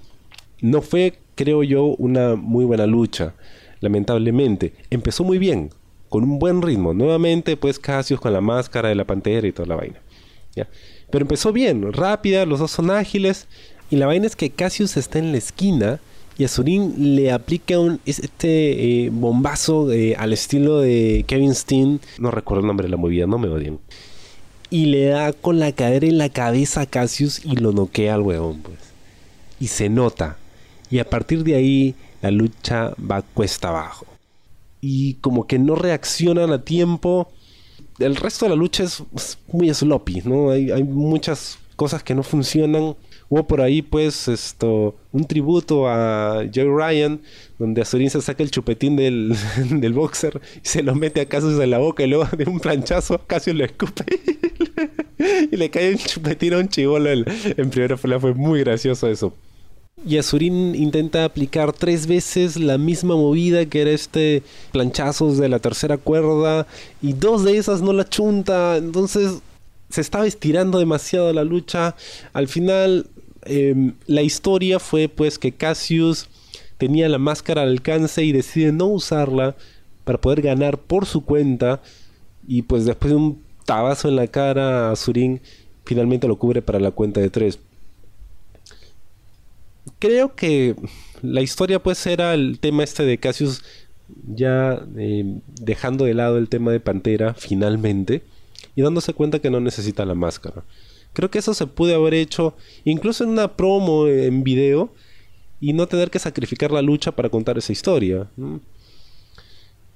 no 0.61 0.81
fue, 0.81 1.19
creo 1.35 1.65
yo, 1.65 1.87
una 1.99 2.37
muy 2.37 2.65
buena 2.65 2.87
lucha. 2.87 3.35
Lamentablemente. 3.81 4.75
Empezó 4.91 5.25
muy 5.25 5.39
bien. 5.39 5.71
Con 6.09 6.23
un 6.23 6.39
buen 6.39 6.63
ritmo. 6.63 6.95
Nuevamente, 6.95 7.57
pues 7.57 7.81
Cassius 7.81 8.21
con 8.21 8.33
la 8.33 8.41
máscara 8.41 8.89
de 8.89 8.95
la 8.95 9.05
pantera 9.05 9.45
y 9.49 9.53
toda 9.53 9.67
la 9.67 9.75
vaina. 9.75 10.01
¿Ya? 10.55 10.69
Pero 11.11 11.25
empezó 11.25 11.53
bien, 11.53 11.93
rápida, 11.93 12.47
los 12.47 12.61
dos 12.61 12.71
son 12.71 12.93
ágiles. 12.93 13.49
Y 13.91 13.97
la 13.97 14.07
vaina 14.07 14.29
es 14.29 14.37
que 14.37 14.51
Cassius 14.51 14.97
está 14.97 15.19
en 15.19 15.33
la 15.33 15.39
esquina 15.39 15.99
y 16.39 16.45
Azurín 16.45 17.15
le 17.15 17.33
aplica 17.33 17.79
un, 17.79 18.01
este 18.07 19.05
eh, 19.05 19.11
bombazo 19.11 19.93
eh, 19.93 20.17
al 20.17 20.33
estilo 20.33 20.81
de 20.81 21.25
Kevin 21.27 21.55
Steen, 21.55 22.01
no 22.19 22.31
recuerdo 22.31 22.63
el 22.63 22.67
nombre 22.67 22.87
de 22.87 22.91
la 22.91 22.97
movida, 22.97 23.27
no 23.27 23.39
me 23.39 23.49
odien. 23.49 23.79
Y 24.71 24.87
le 24.87 25.07
da 25.07 25.33
con 25.33 25.59
la 25.59 25.73
cadera 25.73 26.07
en 26.07 26.19
la 26.19 26.29
cabeza 26.29 26.83
a 26.83 26.87
Cassius 26.87 27.45
y 27.45 27.57
lo 27.57 27.73
noquea 27.73 28.15
al 28.15 28.23
huevón, 28.23 28.61
pues. 28.63 28.79
Y 29.59 29.67
se 29.67 29.89
nota. 29.89 30.39
Y 30.91 31.01
a 31.01 31.11
partir 31.11 31.45
de 31.45 31.57
ahí 31.57 31.95
la 32.23 32.31
lucha 32.31 32.95
va 32.99 33.23
cuesta 33.23 33.69
abajo. 33.69 34.07
Y 34.81 35.15
como 35.15 35.47
que 35.47 35.59
no 35.59 35.75
reaccionan 35.75 36.53
a 36.53 36.63
tiempo. 36.63 37.29
El 37.99 38.17
resto 38.17 38.47
de 38.47 38.51
la 38.51 38.57
lucha 38.57 38.85
es, 38.85 39.03
muy 39.53 39.75
sloppy, 39.75 40.23
¿no? 40.25 40.51
Hay, 40.51 40.71
hay 40.71 40.85
muchas 40.85 41.59
cosas 41.77 42.03
que 42.03 42.15
no 42.15 42.23
funcionan 42.23 42.95
Hubo 43.33 43.47
por 43.47 43.61
ahí, 43.61 43.81
pues, 43.81 44.27
esto, 44.27 44.97
un 45.13 45.25
tributo 45.25 45.89
a 45.89 46.45
Joe 46.53 46.65
Ryan, 46.65 47.21
donde 47.61 47.81
Azurín 47.81 48.11
se 48.11 48.21
saca 48.21 48.43
el 48.43 48.51
chupetín 48.51 48.97
del, 48.97 49.37
del 49.71 49.93
boxer 49.93 50.41
y 50.57 50.67
se 50.67 50.83
lo 50.83 50.97
mete 50.97 51.21
a 51.21 51.27
Cassius 51.27 51.61
en 51.61 51.71
la 51.71 51.79
boca 51.79 52.03
y 52.03 52.09
luego 52.09 52.27
de 52.37 52.51
un 52.51 52.59
planchazo 52.59 53.21
Cassius 53.29 53.55
lo 53.55 53.65
escupe 53.65 54.05
y 55.53 55.57
le 55.57 55.71
cae 55.71 55.93
un 55.93 55.99
chupetín 55.99 56.55
a 56.55 56.59
un 56.59 56.69
chivolo 56.69 57.09
en 57.09 57.71
primera 57.71 57.97
fila. 57.97 58.19
Fue 58.19 58.35
muy 58.35 58.59
gracioso 58.61 59.07
eso. 59.07 59.33
Y 60.05 60.19
Azurín 60.19 60.75
intenta 60.75 61.25
aplicar 61.25 61.73
tres 61.73 62.09
veces 62.09 62.57
la 62.57 62.79
misma 62.79 63.15
movida 63.15 63.67
que 63.67 63.83
era 63.83 63.91
este 63.93 64.43
planchazos 64.73 65.39
de 65.39 65.49
la 65.49 65.61
tercera 65.61 65.99
cuerda 65.99 66.67
y 67.01 67.13
dos 67.13 67.45
de 67.45 67.59
esas 67.59 67.81
no 67.81 67.93
la 67.93 68.09
chunta. 68.09 68.77
Entonces 68.79 69.41
se 69.89 70.01
estaba 70.01 70.27
estirando 70.27 70.81
demasiado 70.81 71.33
la 71.33 71.45
lucha. 71.45 71.95
Al 72.33 72.49
final 72.49 73.07
Em, 73.43 73.95
la 74.07 74.23
historia 74.23 74.79
fue 74.79 75.09
pues 75.09 75.39
que 75.39 75.53
Cassius 75.53 76.29
tenía 76.79 77.09
la 77.09 77.19
máscara 77.19 77.63
al 77.63 77.69
alcance 77.69 78.25
y 78.25 78.33
decide 78.33 78.73
no 78.73 78.87
usarla 78.87 79.57
para 80.05 80.21
poder 80.21 80.43
ganar 80.43 80.79
por 80.79 81.07
su 81.07 81.25
cuenta 81.25 81.81
y 82.47 82.63
pues 82.63 82.85
después 82.85 83.11
de 83.11 83.17
un 83.17 83.43
tabazo 83.65 84.09
en 84.09 84.17
la 84.17 84.27
cara 84.27 84.91
a 84.91 84.97
Surin 84.97 85.41
finalmente 85.85 86.29
lo 86.29 86.39
cubre 86.39 86.63
para 86.63 86.81
la 86.81 86.91
cuenta 86.91 87.21
de 87.21 87.31
tres. 87.31 87.59
Creo 89.99 90.35
que 90.35 90.77
la 91.23 91.43
historia 91.43 91.83
pues 91.83 92.07
era 92.07 92.35
el 92.35 92.59
tema 92.61 92.85
este 92.85 93.05
de 93.05 93.19
Cassius 93.19 93.63
ya 94.27 94.83
em, 94.97 95.41
dejando 95.61 96.05
de 96.05 96.15
lado 96.15 96.39
el 96.39 96.49
tema 96.49 96.73
de 96.73 96.81
Pantera 96.81 97.35
finalmente 97.35 98.23
y 98.75 98.83
dándose 98.83 99.15
cuenta 99.15 99.39
que 99.39 99.51
no 99.51 99.61
necesita 99.61 100.05
la 100.05 100.15
máscara. 100.15 100.65
Creo 101.13 101.31
que 101.31 101.39
eso 101.39 101.55
se 101.55 101.67
puede 101.67 101.95
haber 101.95 102.15
hecho 102.15 102.55
incluso 102.85 103.25
en 103.25 103.31
una 103.31 103.57
promo 103.57 104.07
en 104.07 104.45
video 104.45 104.93
y 105.61 105.73
no 105.73 105.87
tener 105.87 106.11
que 106.11 106.19
sacrificar 106.19 106.71
la 106.71 106.83
lucha 106.83 107.13
para 107.13 107.29
contar 107.29 107.59
esa 107.59 107.73
historia. 107.73 108.29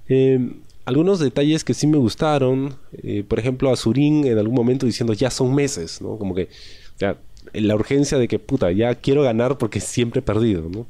Em, 0.09 0.61
algunos 0.85 1.18
detalles 1.18 1.64
que 1.64 1.73
sí 1.73 1.87
me 1.87 1.97
gustaron, 1.97 2.76
eh, 3.02 3.25
por 3.26 3.38
ejemplo, 3.38 3.73
a 3.73 3.76
Surin 3.76 4.26
en 4.26 4.38
algún 4.38 4.54
momento 4.54 4.87
diciendo 4.87 5.12
ya 5.14 5.30
son 5.30 5.54
meses, 5.54 6.02
¿no? 6.02 6.18
Como 6.18 6.35
que 6.35 6.49
la 7.52 7.75
urgencia 7.75 8.18
de 8.18 8.28
que 8.28 8.38
puta, 8.38 8.73
ya 8.73 8.94
quiero 8.94 9.23
ganar 9.23 9.59
porque 9.59 9.80
siempre 9.80 10.21
he 10.21 10.23
perdido, 10.23 10.68
¿no? 10.68 10.87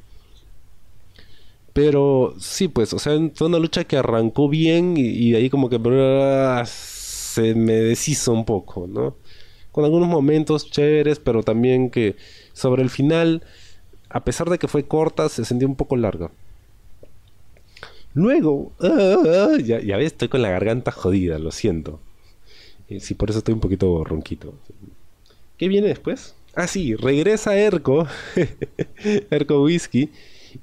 Pero 1.73 2.35
sí, 2.39 2.69
pues, 2.69 2.93
o 2.93 2.99
sea, 2.99 3.13
fue 3.33 3.47
una 3.47 3.59
lucha 3.59 3.83
que 3.83 3.97
arrancó 3.97 4.47
bien 4.47 4.95
y, 4.97 5.35
ahí 5.35 5.49
como 5.49 5.69
que 5.69 5.77
se 6.65 7.53
me 7.53 7.73
deshizo 7.73 8.31
un 8.31 8.45
poco, 8.45 8.87
¿no? 8.87 9.15
Con 9.75 9.83
algunos 9.83 10.07
momentos 10.07 10.71
chéveres, 10.71 11.19
pero 11.19 11.43
también 11.43 11.89
que 11.89 12.15
sobre 12.53 12.81
el 12.81 12.89
final, 12.89 13.43
a 14.07 14.23
pesar 14.23 14.49
de 14.49 14.57
que 14.57 14.69
fue 14.69 14.87
corta, 14.87 15.27
se 15.27 15.43
sentía 15.43 15.67
un 15.67 15.75
poco 15.75 15.97
larga. 15.97 16.31
Luego, 18.13 18.71
ah, 18.79 19.57
ya, 19.61 19.81
ya 19.81 19.97
ves, 19.97 20.13
estoy 20.13 20.29
con 20.29 20.41
la 20.41 20.49
garganta 20.49 20.91
jodida, 20.91 21.39
lo 21.39 21.51
siento. 21.51 21.99
Eh, 22.87 23.01
sí, 23.01 23.15
por 23.15 23.29
eso 23.29 23.39
estoy 23.39 23.53
un 23.53 23.59
poquito 23.59 24.01
ronquito. 24.05 24.53
¿Qué 25.57 25.67
viene 25.67 25.89
después? 25.89 26.35
Ah, 26.53 26.67
sí, 26.67 26.95
regresa 26.95 27.57
Erko, 27.57 28.07
Erko 29.29 29.61
Whisky, 29.61 30.09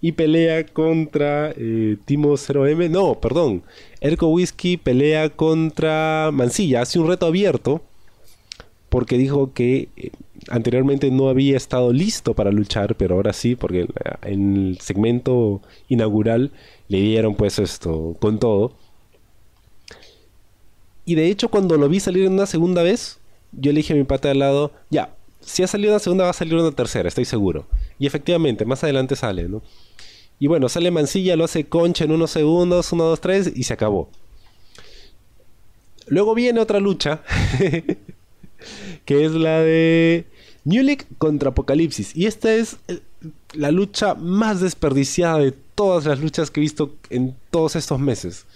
y 0.00 0.12
pelea 0.12 0.64
contra 0.64 1.52
eh, 1.54 1.98
Timo 2.06 2.32
0M. 2.32 2.88
No, 2.88 3.20
perdón. 3.20 3.62
Erko 4.00 4.28
Whisky 4.28 4.78
pelea 4.78 5.28
contra 5.28 6.30
Mancilla. 6.32 6.80
Hace 6.80 6.98
un 6.98 7.08
reto 7.08 7.26
abierto 7.26 7.82
porque 8.92 9.16
dijo 9.16 9.54
que 9.54 9.88
eh, 9.96 10.10
anteriormente 10.50 11.10
no 11.10 11.30
había 11.30 11.56
estado 11.56 11.94
listo 11.94 12.34
para 12.34 12.52
luchar, 12.52 12.94
pero 12.94 13.14
ahora 13.14 13.32
sí, 13.32 13.56
porque 13.56 13.88
en 14.20 14.56
el 14.56 14.80
segmento 14.80 15.62
inaugural 15.88 16.52
le 16.88 17.00
dieron 17.00 17.34
pues 17.34 17.58
esto 17.58 18.14
con 18.20 18.38
todo. 18.38 18.74
Y 21.06 21.14
de 21.14 21.28
hecho 21.28 21.48
cuando 21.48 21.78
lo 21.78 21.88
vi 21.88 22.00
salir 22.00 22.28
una 22.28 22.44
segunda 22.44 22.82
vez, 22.82 23.18
yo 23.52 23.72
le 23.72 23.78
dije 23.78 23.94
a 23.94 23.96
mi 23.96 24.04
pata 24.04 24.30
al 24.30 24.40
lado, 24.40 24.72
ya, 24.90 25.14
si 25.40 25.62
ha 25.62 25.66
salido 25.66 25.94
una 25.94 25.98
segunda 25.98 26.24
va 26.24 26.30
a 26.30 26.34
salir 26.34 26.54
una 26.54 26.70
tercera, 26.72 27.08
estoy 27.08 27.24
seguro. 27.24 27.64
Y 27.98 28.06
efectivamente, 28.06 28.66
más 28.66 28.84
adelante 28.84 29.16
sale, 29.16 29.48
¿no? 29.48 29.62
Y 30.38 30.48
bueno, 30.48 30.68
sale 30.68 30.90
Mancilla, 30.90 31.34
lo 31.34 31.44
hace 31.44 31.64
concha 31.64 32.04
en 32.04 32.12
unos 32.12 32.30
segundos, 32.30 32.92
uno, 32.92 33.04
dos, 33.04 33.22
tres, 33.22 33.50
y 33.56 33.62
se 33.62 33.72
acabó. 33.72 34.10
Luego 36.08 36.34
viene 36.34 36.60
otra 36.60 36.78
lucha 36.78 37.22
que 39.04 39.24
es 39.24 39.32
la 39.32 39.60
de 39.60 40.26
Mulik 40.64 41.06
contra 41.18 41.50
Apocalipsis. 41.50 42.16
Y 42.16 42.26
esta 42.26 42.54
es 42.54 42.76
eh, 42.88 43.00
la 43.54 43.70
lucha 43.70 44.14
más 44.14 44.60
desperdiciada 44.60 45.38
de 45.38 45.52
todas 45.52 46.04
las 46.04 46.20
luchas 46.20 46.50
que 46.50 46.60
he 46.60 46.62
visto 46.62 46.94
en 47.10 47.36
todos 47.50 47.76
estos 47.76 47.98
meses. 47.98 48.46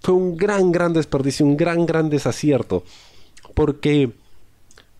Fue 0.00 0.14
un 0.14 0.36
gran, 0.36 0.72
gran 0.72 0.92
desperdicio, 0.92 1.44
un 1.46 1.56
gran, 1.56 1.86
gran 1.86 2.10
desacierto. 2.10 2.84
Porque 3.54 4.12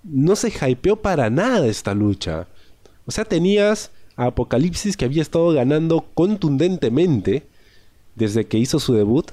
no 0.03 0.37
se 0.37 0.49
hypeó 0.51 0.97
para 0.97 1.31
nada 1.31 1.67
esta 1.67 1.95
lucha. 1.95 2.49
O 3.07 3.11
sea, 3.11 3.25
tenías 3.25 3.91
a 4.17 4.27
Apocalipsis 4.27 4.97
que 4.97 5.05
había 5.05 5.23
estado 5.23 5.53
ganando 5.53 6.07
contundentemente 6.15 7.47
desde 8.15 8.47
que 8.47 8.59
hizo 8.59 8.81
su 8.81 8.95
debut 8.95 9.31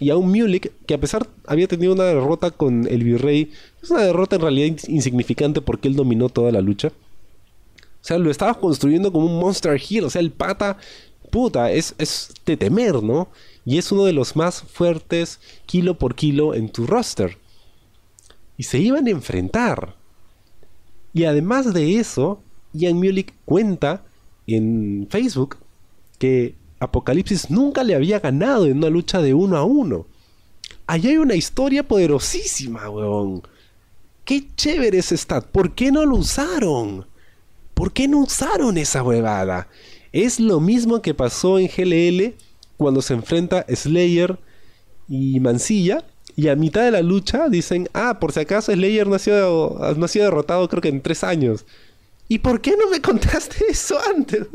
y 0.00 0.08
a 0.08 0.16
un 0.16 0.30
Mulik 0.30 0.72
que 0.86 0.94
a 0.94 1.00
pesar 1.00 1.28
había 1.46 1.68
tenido 1.68 1.92
una 1.92 2.04
derrota 2.04 2.50
con 2.50 2.88
el 2.88 3.04
virrey, 3.04 3.52
es 3.82 3.90
una 3.90 4.00
derrota 4.00 4.36
en 4.36 4.42
realidad 4.42 4.78
insignificante 4.88 5.60
porque 5.60 5.88
él 5.88 5.94
dominó 5.94 6.30
toda 6.30 6.50
la 6.50 6.62
lucha. 6.62 6.88
O 6.88 8.04
sea, 8.04 8.16
lo 8.16 8.30
estaba 8.30 8.54
construyendo 8.54 9.12
como 9.12 9.26
un 9.26 9.38
Monster 9.38 9.78
Heel, 9.78 10.04
o 10.04 10.10
sea, 10.10 10.22
el 10.22 10.30
pata, 10.30 10.78
puta, 11.30 11.70
es, 11.70 11.94
es 11.98 12.32
de 12.46 12.56
temer, 12.56 13.02
¿no? 13.02 13.28
Y 13.66 13.76
es 13.76 13.92
uno 13.92 14.04
de 14.04 14.14
los 14.14 14.36
más 14.36 14.62
fuertes 14.62 15.38
kilo 15.66 15.98
por 15.98 16.14
kilo 16.14 16.54
en 16.54 16.70
tu 16.70 16.86
roster. 16.86 17.36
Y 18.56 18.62
se 18.62 18.78
iban 18.78 19.06
a 19.06 19.10
enfrentar. 19.10 19.96
Y 21.12 21.24
además 21.24 21.74
de 21.74 21.96
eso, 21.96 22.40
Ian 22.72 22.96
Mulik 22.96 23.34
cuenta 23.44 24.02
en 24.46 25.06
Facebook 25.10 25.58
que 26.18 26.54
Apocalipsis 26.80 27.50
nunca 27.50 27.84
le 27.84 27.94
había 27.94 28.18
ganado 28.18 28.66
en 28.66 28.78
una 28.78 28.88
lucha 28.88 29.20
de 29.20 29.34
uno 29.34 29.56
a 29.56 29.64
uno. 29.64 30.06
Allá 30.86 31.10
hay 31.10 31.18
una 31.18 31.34
historia 31.34 31.86
poderosísima, 31.86 32.88
weón. 32.90 33.42
Qué 34.24 34.48
chévere 34.56 34.98
ese 34.98 35.16
stat. 35.16 35.46
¿Por 35.46 35.74
qué 35.74 35.92
no 35.92 36.04
lo 36.06 36.16
usaron? 36.16 37.06
¿Por 37.74 37.92
qué 37.92 38.08
no 38.08 38.20
usaron 38.20 38.78
esa 38.78 39.02
huevada? 39.02 39.68
Es 40.12 40.40
lo 40.40 40.58
mismo 40.58 41.02
que 41.02 41.14
pasó 41.14 41.58
en 41.58 41.68
GLL 41.68 42.34
cuando 42.76 43.02
se 43.02 43.14
enfrenta 43.14 43.66
Slayer 43.68 44.38
y 45.08 45.38
Mancilla. 45.40 46.04
Y 46.34 46.48
a 46.48 46.56
mitad 46.56 46.82
de 46.82 46.92
la 46.92 47.02
lucha 47.02 47.48
dicen, 47.48 47.88
ah, 47.92 48.18
por 48.18 48.32
si 48.32 48.40
acaso 48.40 48.72
Slayer 48.72 49.06
no 49.06 49.16
ha 49.16 49.18
sido, 49.18 49.94
no 49.96 50.04
ha 50.04 50.08
sido 50.08 50.24
derrotado 50.24 50.68
creo 50.68 50.80
que 50.80 50.88
en 50.88 51.02
tres 51.02 51.24
años. 51.24 51.66
¿Y 52.26 52.38
por 52.38 52.60
qué 52.60 52.76
no 52.76 52.88
me 52.88 53.00
contaste 53.02 53.66
eso 53.68 53.98
antes? 54.14 54.46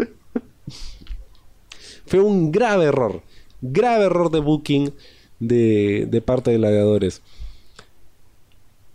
Fue 2.07 2.19
un 2.19 2.51
grave 2.51 2.85
error. 2.85 3.21
Grave 3.61 4.05
error 4.05 4.29
de 4.31 4.39
booking 4.39 4.93
de, 5.39 6.07
de 6.09 6.21
parte 6.21 6.51
de 6.51 6.57
gladiadores. 6.57 7.21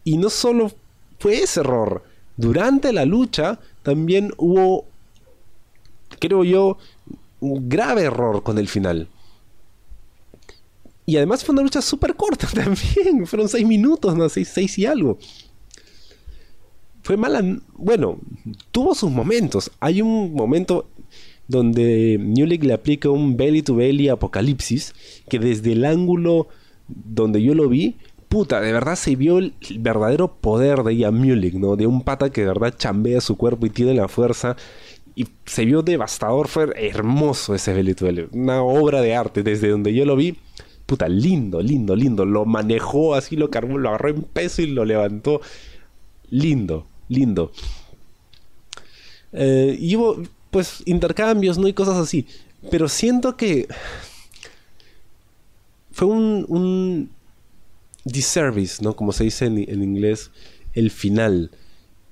Y 0.04 0.16
no 0.16 0.30
solo 0.30 0.72
fue 1.18 1.42
ese 1.42 1.60
error. 1.60 2.04
Durante 2.36 2.92
la 2.92 3.04
lucha 3.04 3.60
también 3.82 4.32
hubo, 4.38 4.86
creo 6.18 6.44
yo, 6.44 6.78
un 7.40 7.68
grave 7.68 8.04
error 8.04 8.42
con 8.42 8.58
el 8.58 8.68
final. 8.68 9.08
Y 11.06 11.16
además 11.16 11.44
fue 11.44 11.52
una 11.54 11.62
lucha 11.62 11.82
súper 11.82 12.14
corta 12.14 12.46
también. 12.54 13.26
Fueron 13.26 13.48
seis 13.48 13.66
minutos, 13.66 14.16
¿no? 14.16 14.28
Seis, 14.28 14.48
seis 14.48 14.78
y 14.78 14.86
algo. 14.86 15.18
Fue 17.02 17.16
mala. 17.16 17.42
Bueno, 17.74 18.18
tuvo 18.70 18.94
sus 18.94 19.10
momentos. 19.10 19.70
Hay 19.80 20.02
un 20.02 20.32
momento 20.32 20.86
donde 21.50 22.16
Newleg 22.20 22.64
le 22.64 22.72
aplica 22.72 23.10
un 23.10 23.36
belly 23.36 23.62
to 23.62 23.74
belly 23.74 24.08
apocalipsis, 24.08 24.94
que 25.28 25.38
desde 25.38 25.72
el 25.72 25.84
ángulo 25.84 26.48
donde 26.86 27.42
yo 27.42 27.54
lo 27.54 27.68
vi, 27.68 27.96
puta, 28.28 28.60
de 28.60 28.72
verdad 28.72 28.94
se 28.94 29.16
vio 29.16 29.38
el 29.38 29.54
verdadero 29.78 30.32
poder 30.32 30.84
de 30.84 30.96
Ian 30.96 31.16
Mulik, 31.16 31.54
¿no? 31.54 31.74
De 31.74 31.86
un 31.86 32.02
pata 32.02 32.30
que 32.30 32.42
de 32.42 32.46
verdad 32.46 32.74
chambea 32.76 33.20
su 33.20 33.36
cuerpo 33.36 33.66
y 33.66 33.70
tiene 33.70 33.94
la 33.94 34.06
fuerza. 34.06 34.56
Y 35.16 35.26
se 35.44 35.64
vio 35.64 35.82
devastador, 35.82 36.46
fue 36.46 36.70
hermoso 36.76 37.54
ese 37.54 37.74
belly 37.74 37.94
to 37.94 38.06
belly. 38.06 38.28
Una 38.32 38.62
obra 38.62 39.02
de 39.02 39.16
arte, 39.16 39.42
desde 39.42 39.68
donde 39.68 39.92
yo 39.92 40.04
lo 40.04 40.14
vi. 40.14 40.36
Puta, 40.86 41.08
lindo, 41.08 41.60
lindo, 41.60 41.96
lindo. 41.96 42.24
Lo 42.24 42.44
manejó 42.44 43.14
así, 43.16 43.36
lo 43.36 43.50
cargó, 43.50 43.76
lo 43.76 43.88
agarró 43.88 44.10
en 44.10 44.22
peso 44.22 44.62
y 44.62 44.66
lo 44.66 44.84
levantó. 44.84 45.40
Lindo, 46.30 46.86
lindo. 47.08 47.50
Eh, 49.32 49.76
y 49.78 49.96
hubo, 49.96 50.22
pues 50.50 50.82
intercambios, 50.86 51.58
¿no? 51.58 51.68
Y 51.68 51.72
cosas 51.72 51.96
así. 51.96 52.26
Pero 52.70 52.88
siento 52.88 53.36
que 53.36 53.68
fue 55.92 56.08
un, 56.08 56.44
un 56.48 57.10
disservice, 58.04 58.82
¿no? 58.82 58.94
Como 58.96 59.12
se 59.12 59.24
dice 59.24 59.46
en, 59.46 59.58
inglés, 59.82 60.30
el 60.74 60.90
final. 60.90 61.50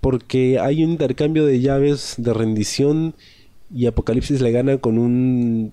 porque 0.00 0.59
hay 0.59 0.85
un 0.85 0.92
intercambio 0.92 1.45
de 1.45 1.61
llaves 1.61 2.14
de 2.18 2.33
rendición 2.33 3.14
y 3.75 3.87
Apocalipsis 3.87 4.40
le 4.40 4.52
gana 4.52 4.78
con 4.78 4.99
un 4.99 5.73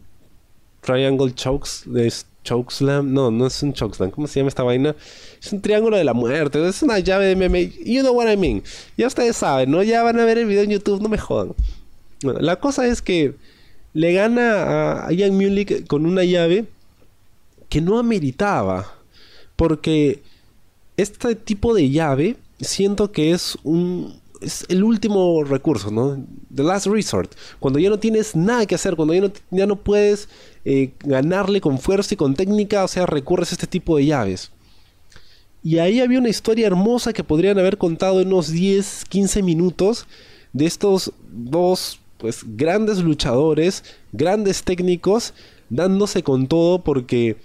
Triangle 0.82 1.34
Chokes 1.34 1.84
de 1.86 2.12
Chokeslam. 2.44 3.14
No, 3.14 3.32
no 3.32 3.48
es 3.48 3.62
un 3.64 3.74
Chokeslam. 3.74 4.12
¿Cómo 4.12 4.28
se 4.28 4.40
llama 4.40 4.50
esta 4.50 4.64
vaina? 4.64 4.96
Es 5.42 5.54
un 5.54 5.62
triángulo 5.62 5.98
de 5.98 6.04
la 6.04 6.14
muerte. 6.14 6.68
Es 6.68 6.82
una 6.84 7.00
llave 7.00 7.26
de 7.28 7.36
meme. 7.36 7.72
You 7.86 8.02
know 8.02 8.14
what 8.14 8.32
I 8.32 8.38
mean. 8.38 8.64
Ya 8.98 9.08
ustedes 9.08 9.38
saben, 9.38 9.72
¿no? 9.72 9.84
Ya 9.84 10.04
van 10.04 10.20
a 10.20 10.26
ver 10.26 10.38
el 10.38 10.46
video 10.46 10.64
en 10.64 10.72
YouTube, 10.72 11.02
no 11.02 11.10
me 11.10 11.18
jodan. 11.18 11.54
La 12.22 12.60
cosa 12.60 12.88
es 12.88 13.02
que 13.02 13.36
le 13.94 14.14
gana 14.14 15.08
a 15.08 15.12
Ian 15.12 15.36
Mulek 15.36 15.88
con 15.88 16.06
una 16.06 16.24
llave 16.24 16.66
que 17.70 17.82
no 17.82 17.98
ameritaba. 18.00 18.92
Porque 19.56 20.22
este 20.98 21.36
tipo 21.36 21.74
de 21.74 21.90
llave 21.90 22.36
siento 22.60 23.12
que 23.12 23.32
es 23.32 23.58
un 23.64 24.20
es 24.42 24.66
el 24.70 24.84
último 24.84 25.44
recurso, 25.44 25.92
¿no? 25.92 26.24
The 26.54 26.64
last 26.64 26.88
resort. 26.88 27.34
Cuando 27.60 27.80
ya 27.80 27.90
no 27.90 28.00
tienes 28.00 28.36
nada 28.36 28.66
que 28.66 28.76
hacer, 28.76 28.96
cuando 28.96 29.14
ya 29.14 29.22
no, 29.22 29.32
ya 29.50 29.66
no 29.66 29.76
puedes 29.76 30.30
eh, 30.66 30.92
ganarle 31.00 31.62
con 31.62 31.80
fuerza 31.80 32.14
y 32.14 32.18
con 32.18 32.36
técnica, 32.36 32.84
o 32.84 32.88
sea, 32.88 33.06
recurres 33.06 33.52
a 33.52 33.56
este 33.56 33.68
tipo 33.68 33.98
de 33.98 34.06
llaves. 34.06 34.52
Y 35.64 35.80
ahí 35.80 36.00
había 36.00 36.20
una 36.20 36.30
historia 36.30 36.68
hermosa 36.68 37.12
que 37.12 37.24
podrían 37.24 37.58
haber 37.58 37.78
contado 37.78 38.22
en 38.22 38.28
unos 38.28 38.52
10, 38.52 39.06
15 39.10 39.42
minutos 39.42 40.06
de 40.54 40.66
estos 40.66 41.12
dos 41.32 42.00
pues 42.18 42.42
grandes 42.56 43.00
luchadores, 43.00 43.84
grandes 44.12 44.64
técnicos, 44.64 45.34
dándose 45.70 46.24
con 46.24 46.48
todo 46.48 46.84
porque 46.84 47.38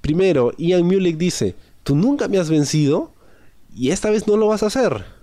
primero 0.00 0.52
Ian 0.58 0.86
Mulek 0.86 1.16
dice, 1.16 1.54
tú 1.82 1.96
nunca 1.96 2.28
me 2.28 2.38
has 2.38 2.50
vencido 2.50 3.12
y 3.74 3.90
esta 3.90 4.10
vez 4.10 4.26
no 4.26 4.36
lo 4.36 4.48
vas 4.48 4.62
a 4.62 4.66
hacer. 4.66 5.16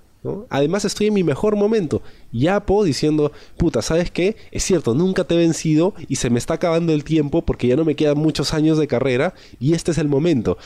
Además 0.50 0.86
estoy 0.86 1.08
en 1.08 1.14
mi 1.14 1.24
mejor 1.24 1.56
momento. 1.58 2.02
Y 2.32 2.48
Apo 2.48 2.84
diciendo, 2.84 3.34
puta, 3.58 3.82
¿sabes 3.82 4.10
qué? 4.10 4.38
Es 4.52 4.64
cierto, 4.64 4.94
nunca 4.94 5.26
te 5.26 5.36
he 5.36 5.38
vencido 5.38 5.94
y 6.08 6.16
se 6.16 6.30
me 6.30 6.40
está 6.40 6.54
acabando 6.56 6.94
el 6.94 7.04
tiempo 7.04 7.42
porque 7.42 7.68
ya 7.68 7.76
no 7.76 7.84
me 7.84 7.96
quedan 7.96 8.18
muchos 8.18 8.54
años 8.54 8.78
de 8.78 8.88
carrera 8.88 9.34
y 9.60 9.74
este 9.74 9.92
es 9.92 9.98
el 9.98 10.08
momento. 10.08 10.58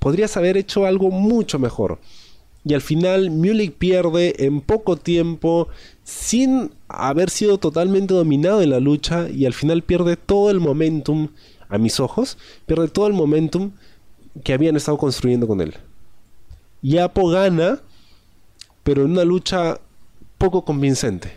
Podrías 0.00 0.36
haber 0.36 0.56
hecho 0.56 0.86
algo 0.86 1.10
mucho 1.10 1.58
mejor. 1.58 2.00
Y 2.64 2.74
al 2.74 2.82
final 2.82 3.30
Mulek 3.30 3.74
pierde 3.74 4.44
en 4.44 4.60
poco 4.60 4.96
tiempo 4.96 5.68
sin 6.10 6.72
haber 6.88 7.30
sido 7.30 7.58
totalmente 7.58 8.14
dominado 8.14 8.62
en 8.62 8.70
la 8.70 8.80
lucha 8.80 9.28
y 9.28 9.46
al 9.46 9.54
final 9.54 9.82
pierde 9.82 10.16
todo 10.16 10.50
el 10.50 10.58
momentum 10.58 11.28
a 11.68 11.78
mis 11.78 12.00
ojos, 12.00 12.36
pierde 12.66 12.88
todo 12.88 13.06
el 13.06 13.12
momentum 13.12 13.70
que 14.42 14.52
habían 14.52 14.76
estado 14.76 14.98
construyendo 14.98 15.46
con 15.46 15.60
él. 15.60 15.74
Y 16.82 16.98
Apo 16.98 17.28
gana 17.28 17.80
pero 18.82 19.04
en 19.04 19.12
una 19.12 19.24
lucha 19.24 19.78
poco 20.38 20.64
convincente. 20.64 21.32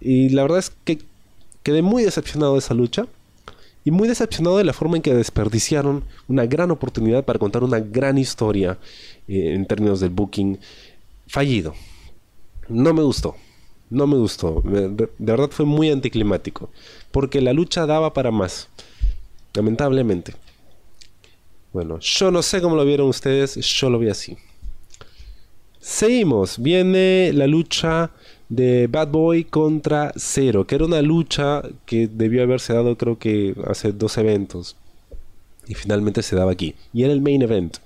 Y 0.00 0.30
la 0.30 0.42
verdad 0.42 0.60
es 0.60 0.72
que 0.84 0.98
quedé 1.62 1.82
muy 1.82 2.04
decepcionado 2.04 2.54
de 2.54 2.60
esa 2.60 2.74
lucha 2.74 3.06
y 3.84 3.90
muy 3.90 4.08
decepcionado 4.08 4.56
de 4.56 4.64
la 4.64 4.72
forma 4.72 4.96
en 4.96 5.02
que 5.02 5.14
desperdiciaron 5.14 6.04
una 6.28 6.46
gran 6.46 6.70
oportunidad 6.70 7.24
para 7.24 7.38
contar 7.38 7.64
una 7.64 7.80
gran 7.80 8.16
historia 8.16 8.78
eh, 9.26 9.54
en 9.54 9.66
términos 9.66 10.00
del 10.00 10.10
booking 10.10 10.58
fallido. 11.26 11.74
No 12.68 12.94
me 12.94 13.02
gustó, 13.02 13.36
no 13.90 14.06
me 14.06 14.16
gustó, 14.16 14.62
de 14.64 15.08
verdad 15.18 15.50
fue 15.50 15.64
muy 15.64 15.90
anticlimático, 15.90 16.70
porque 17.10 17.40
la 17.40 17.52
lucha 17.52 17.86
daba 17.86 18.12
para 18.12 18.30
más, 18.30 18.68
lamentablemente. 19.54 20.34
Bueno, 21.72 21.98
yo 22.00 22.30
no 22.30 22.42
sé 22.42 22.60
cómo 22.60 22.76
lo 22.76 22.84
vieron 22.84 23.08
ustedes, 23.08 23.54
yo 23.56 23.90
lo 23.90 23.98
vi 23.98 24.08
así. 24.08 24.36
Seguimos, 25.80 26.58
viene 26.58 27.32
la 27.32 27.46
lucha 27.46 28.10
de 28.48 28.86
Bad 28.88 29.08
Boy 29.08 29.44
contra 29.44 30.12
Zero, 30.16 30.66
que 30.66 30.74
era 30.74 30.84
una 30.84 31.02
lucha 31.02 31.62
que 31.86 32.08
debió 32.08 32.42
haberse 32.42 32.72
dado 32.72 32.96
creo 32.96 33.18
que 33.18 33.54
hace 33.66 33.92
dos 33.92 34.16
eventos. 34.18 34.76
Y 35.66 35.74
finalmente 35.74 36.22
se 36.22 36.34
daba 36.34 36.52
aquí. 36.52 36.74
Y 36.94 37.02
era 37.02 37.12
el 37.12 37.20
main 37.20 37.42
event, 37.42 37.76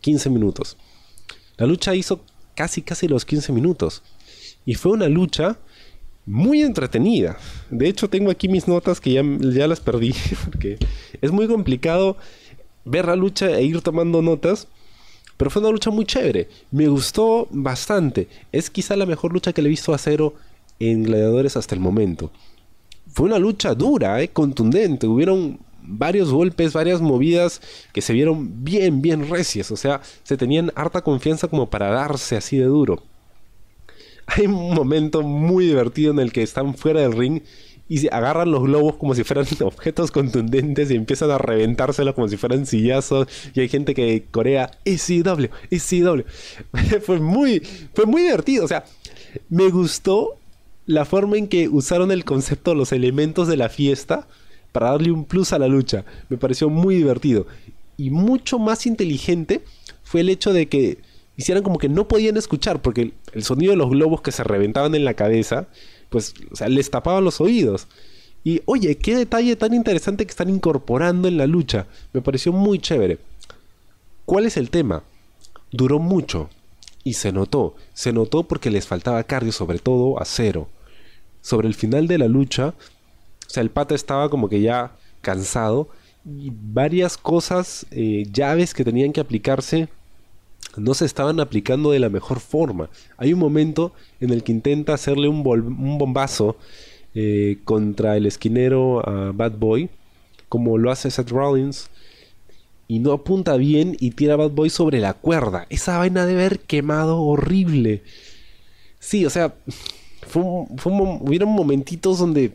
15 0.00 0.30
minutos. 0.30 0.76
La 1.56 1.66
lucha 1.66 1.94
hizo 1.94 2.20
casi 2.54 2.82
casi 2.82 3.06
los 3.06 3.24
15 3.24 3.52
minutos. 3.52 4.02
Y 4.70 4.74
fue 4.74 4.92
una 4.92 5.08
lucha 5.08 5.58
muy 6.26 6.62
entretenida. 6.62 7.36
De 7.70 7.88
hecho 7.88 8.08
tengo 8.08 8.30
aquí 8.30 8.48
mis 8.48 8.68
notas 8.68 9.00
que 9.00 9.14
ya, 9.14 9.22
ya 9.40 9.66
las 9.66 9.80
perdí 9.80 10.14
porque 10.44 10.78
es 11.20 11.32
muy 11.32 11.48
complicado 11.48 12.16
ver 12.84 13.06
la 13.06 13.16
lucha 13.16 13.50
e 13.50 13.64
ir 13.64 13.80
tomando 13.80 14.22
notas 14.22 14.68
pero 15.36 15.50
fue 15.50 15.60
una 15.60 15.72
lucha 15.72 15.90
muy 15.90 16.04
chévere. 16.04 16.48
Me 16.70 16.86
gustó 16.86 17.48
bastante. 17.50 18.28
Es 18.52 18.70
quizá 18.70 18.94
la 18.94 19.06
mejor 19.06 19.32
lucha 19.32 19.52
que 19.52 19.60
le 19.60 19.68
he 19.68 19.70
visto 19.70 19.92
a 19.92 19.98
Cero 19.98 20.34
en 20.78 21.02
Gladiadores 21.02 21.56
hasta 21.56 21.74
el 21.74 21.80
momento. 21.80 22.30
Fue 23.08 23.26
una 23.26 23.40
lucha 23.40 23.74
dura, 23.74 24.22
eh, 24.22 24.28
contundente. 24.28 25.08
Hubieron 25.08 25.58
varios 25.82 26.30
golpes, 26.30 26.74
varias 26.74 27.00
movidas 27.00 27.60
que 27.92 28.02
se 28.02 28.12
vieron 28.12 28.62
bien, 28.62 29.02
bien 29.02 29.28
recias. 29.28 29.72
O 29.72 29.76
sea, 29.76 30.00
se 30.22 30.36
tenían 30.36 30.70
harta 30.76 31.00
confianza 31.00 31.48
como 31.48 31.68
para 31.68 31.90
darse 31.90 32.36
así 32.36 32.56
de 32.56 32.66
duro. 32.66 33.02
Hay 34.36 34.46
un 34.46 34.74
momento 34.74 35.22
muy 35.22 35.66
divertido 35.66 36.12
en 36.12 36.20
el 36.20 36.32
que 36.32 36.42
están 36.42 36.74
fuera 36.74 37.00
del 37.00 37.12
ring 37.12 37.42
y 37.88 38.06
agarran 38.08 38.52
los 38.52 38.62
globos 38.62 38.96
como 38.96 39.14
si 39.14 39.24
fueran 39.24 39.46
objetos 39.62 40.12
contundentes 40.12 40.90
y 40.90 40.94
empiezan 40.94 41.30
a 41.30 41.38
reventárselos 41.38 42.14
como 42.14 42.28
si 42.28 42.36
fueran 42.36 42.64
sillazos 42.66 43.26
y 43.54 43.60
hay 43.60 43.68
gente 43.68 43.94
que 43.94 44.24
corea 44.30 44.70
ECW, 44.84 45.48
ECW. 45.70 46.22
fue 47.02 47.18
muy 47.18 47.60
fue 47.92 48.06
muy 48.06 48.22
divertido, 48.22 48.64
o 48.64 48.68
sea, 48.68 48.84
me 49.48 49.68
gustó 49.68 50.36
la 50.86 51.04
forma 51.04 51.36
en 51.36 51.48
que 51.48 51.68
usaron 51.68 52.12
el 52.12 52.24
concepto, 52.24 52.74
los 52.74 52.92
elementos 52.92 53.48
de 53.48 53.56
la 53.56 53.68
fiesta 53.68 54.28
para 54.72 54.90
darle 54.90 55.10
un 55.10 55.24
plus 55.24 55.52
a 55.52 55.58
la 55.58 55.66
lucha. 55.66 56.04
Me 56.28 56.36
pareció 56.36 56.70
muy 56.70 56.94
divertido 56.94 57.46
y 57.96 58.10
mucho 58.10 58.58
más 58.60 58.86
inteligente 58.86 59.62
fue 60.04 60.20
el 60.20 60.28
hecho 60.28 60.52
de 60.52 60.68
que 60.68 60.98
hicieran 61.40 61.64
como 61.64 61.78
que 61.78 61.88
no 61.88 62.06
podían 62.06 62.36
escuchar 62.36 62.82
porque 62.82 63.14
el, 63.32 63.42
sonido 63.42 63.72
de 63.72 63.76
los 63.76 63.90
globos 63.90 64.20
que 64.20 64.30
se 64.30 64.44
reventaban 64.44 64.94
en 64.94 65.04
la 65.04 65.14
cabeza 65.14 65.68
pues, 66.10 66.34
les 66.68 66.90
tapaban 66.90 67.24
los 67.24 67.40
oídos. 67.40 67.88
Y 68.44 68.62
oye, 68.66 68.96
qué 68.96 69.16
detalle 69.16 69.56
tan 69.56 69.74
interesante 69.74 70.24
que 70.24 70.30
están 70.30 70.50
incorporando 70.50 71.28
en 71.28 71.38
la 71.38 71.46
lucha. 71.46 71.86
Me 72.12 72.20
pareció 72.20 72.52
muy 72.52 72.78
chévere. 72.78 73.18
¿Cuál 74.24 74.46
es 74.46 74.56
el 74.56 74.70
tema? 74.70 75.02
Duró 75.70 75.98
mucho. 75.98 76.50
Y 77.04 77.14
se 77.14 77.32
notó. 77.32 77.74
Se 77.94 78.12
notó 78.12 78.44
porque 78.44 78.70
les 78.70 78.86
faltaba 78.86 79.24
cardio, 79.24 79.52
sobre 79.52 79.78
todo 79.78 80.20
a 80.20 80.24
cero. 80.24 80.68
Sobre 81.40 81.68
el 81.68 81.74
final 81.74 82.06
de 82.06 82.18
la 82.18 82.28
lucha, 82.28 82.68
o 82.68 83.50
sea, 83.50 83.62
el 83.62 83.70
pata 83.70 83.94
estaba 83.94 84.28
como 84.28 84.48
que 84.48 84.60
ya 84.60 84.92
cansado. 85.22 85.88
Y 86.24 86.52
varias 86.54 87.16
cosas, 87.16 87.86
eh, 87.90 88.26
llaves 88.30 88.74
que 88.74 88.84
tenían 88.84 89.12
que 89.12 89.20
aplicarse, 89.20 89.88
no 90.76 90.94
se 90.94 91.04
estaban 91.04 91.40
aplicando 91.40 91.90
de 91.90 91.98
la 91.98 92.08
mejor 92.08 92.40
forma. 92.40 92.90
Hay 93.16 93.32
un 93.32 93.40
momento 93.40 93.92
en 94.20 94.30
el 94.30 94.42
que 94.42 94.52
intenta 94.52 94.94
hacerle 94.94 95.28
un, 95.28 95.42
bombazo 95.42 96.56
eh, 97.14 97.58
contra 97.64 98.16
el 98.16 98.26
esquinero 98.26 99.06
a 99.08 99.32
Bad 99.32 99.52
Boy, 99.52 99.90
como 100.48 100.78
lo 100.78 100.90
hace 100.90 101.10
Seth 101.10 101.30
Rollins, 101.30 101.90
y 102.88 102.98
no 102.98 103.12
apunta 103.12 103.56
bien 103.56 103.96
y 104.00 104.10
tira 104.12 104.34
a 104.34 104.36
Bad 104.36 104.50
Boy 104.50 104.70
sobre 104.70 105.00
la 105.00 105.14
cuerda. 105.14 105.66
Esa 105.70 105.98
vaina 105.98 106.26
debe 106.26 106.40
haber 106.40 106.60
quemado 106.60 107.20
horrible. 107.20 108.02
Sí, 108.98 109.24
o 109.24 109.30
sea, 109.30 109.54
fue, 110.26 110.42
hubieron 110.42 111.50
momentitos 111.50 112.18
donde, 112.18 112.52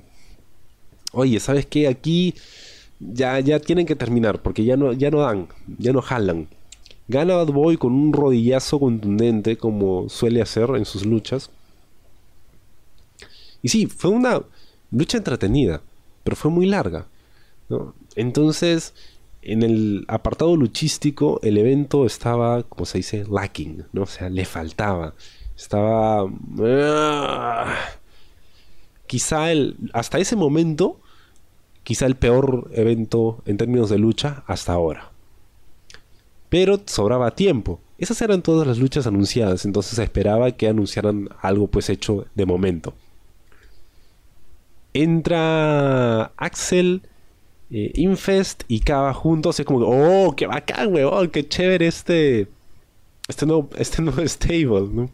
oye, 1.11 1.39
¿sabes 1.39 1.65
qué? 1.65 1.87
Aquí 1.87 2.35
ya, 2.99 3.39
ya 3.39 3.59
tienen 3.59 3.85
que 3.85 3.95
terminar 3.95 4.41
porque 4.41 4.63
ya 4.63 4.77
no, 4.77 4.93
ya 4.93 5.09
no 5.09 5.19
dan, 5.19 5.47
ya 5.77 5.91
no 5.91 6.01
jalan. 6.01 6.47
Gana 7.07 7.35
Bad 7.35 7.47
Boy 7.47 7.77
con 7.77 7.93
un 7.93 8.13
rodillazo 8.13 8.79
contundente 8.79 9.57
como 9.57 10.09
suele 10.09 10.41
hacer 10.41 10.69
en 10.75 10.85
sus 10.85 11.05
luchas. 11.05 11.51
Y 13.61 13.69
sí, 13.69 13.85
fue 13.85 14.09
una 14.09 14.41
lucha 14.91 15.17
entretenida, 15.17 15.81
pero 16.23 16.35
fue 16.35 16.49
muy 16.49 16.65
larga. 16.65 17.07
Entonces, 18.15 18.93
en 19.41 19.61
el 19.61 20.05
apartado 20.07 20.55
luchístico, 20.55 21.39
el 21.43 21.57
evento 21.57 22.05
estaba, 22.05 22.63
como 22.63 22.85
se 22.85 22.99
dice, 22.99 23.25
lacking, 23.29 23.85
¿no? 23.93 24.03
O 24.03 24.07
sea, 24.07 24.29
le 24.29 24.45
faltaba. 24.45 25.13
Estaba... 25.55 26.27
Ah, 26.59 27.75
quizá 29.05 29.51
el, 29.51 29.77
hasta 29.93 30.17
ese 30.17 30.35
momento, 30.35 30.99
quizá 31.83 32.07
el 32.07 32.15
peor 32.15 32.69
evento 32.73 33.43
en 33.45 33.57
términos 33.57 33.89
de 33.89 33.99
lucha 33.99 34.43
hasta 34.47 34.73
ahora 34.73 35.14
pero 36.49 36.81
sobraba 36.85 37.35
tiempo. 37.35 37.79
Esas 37.97 38.21
eran 38.21 38.41
todas 38.41 38.67
las 38.67 38.77
luchas 38.77 39.07
anunciadas, 39.07 39.65
entonces 39.65 39.97
esperaba 39.99 40.51
que 40.51 40.67
anunciaran 40.67 41.29
algo 41.41 41.67
pues 41.67 41.89
hecho 41.89 42.25
de 42.35 42.45
momento. 42.45 42.93
Entra 44.93 46.31
Axel, 46.37 47.01
eh, 47.71 47.91
Infest 47.95 48.63
y 48.67 48.81
Kaba 48.81 49.13
juntos, 49.13 49.59
es 49.59 49.65
como, 49.65 49.79
oh, 49.79 50.35
qué 50.35 50.47
bacán, 50.47 50.93
weón, 50.93 51.29
qué 51.29 51.47
chévere 51.47 51.87
este, 51.87 52.47
este 53.27 53.45
nuevo, 53.45 53.69
este 53.77 54.01
nuevo 54.01 54.21
stable, 54.27 54.89
¿no? 54.91 55.09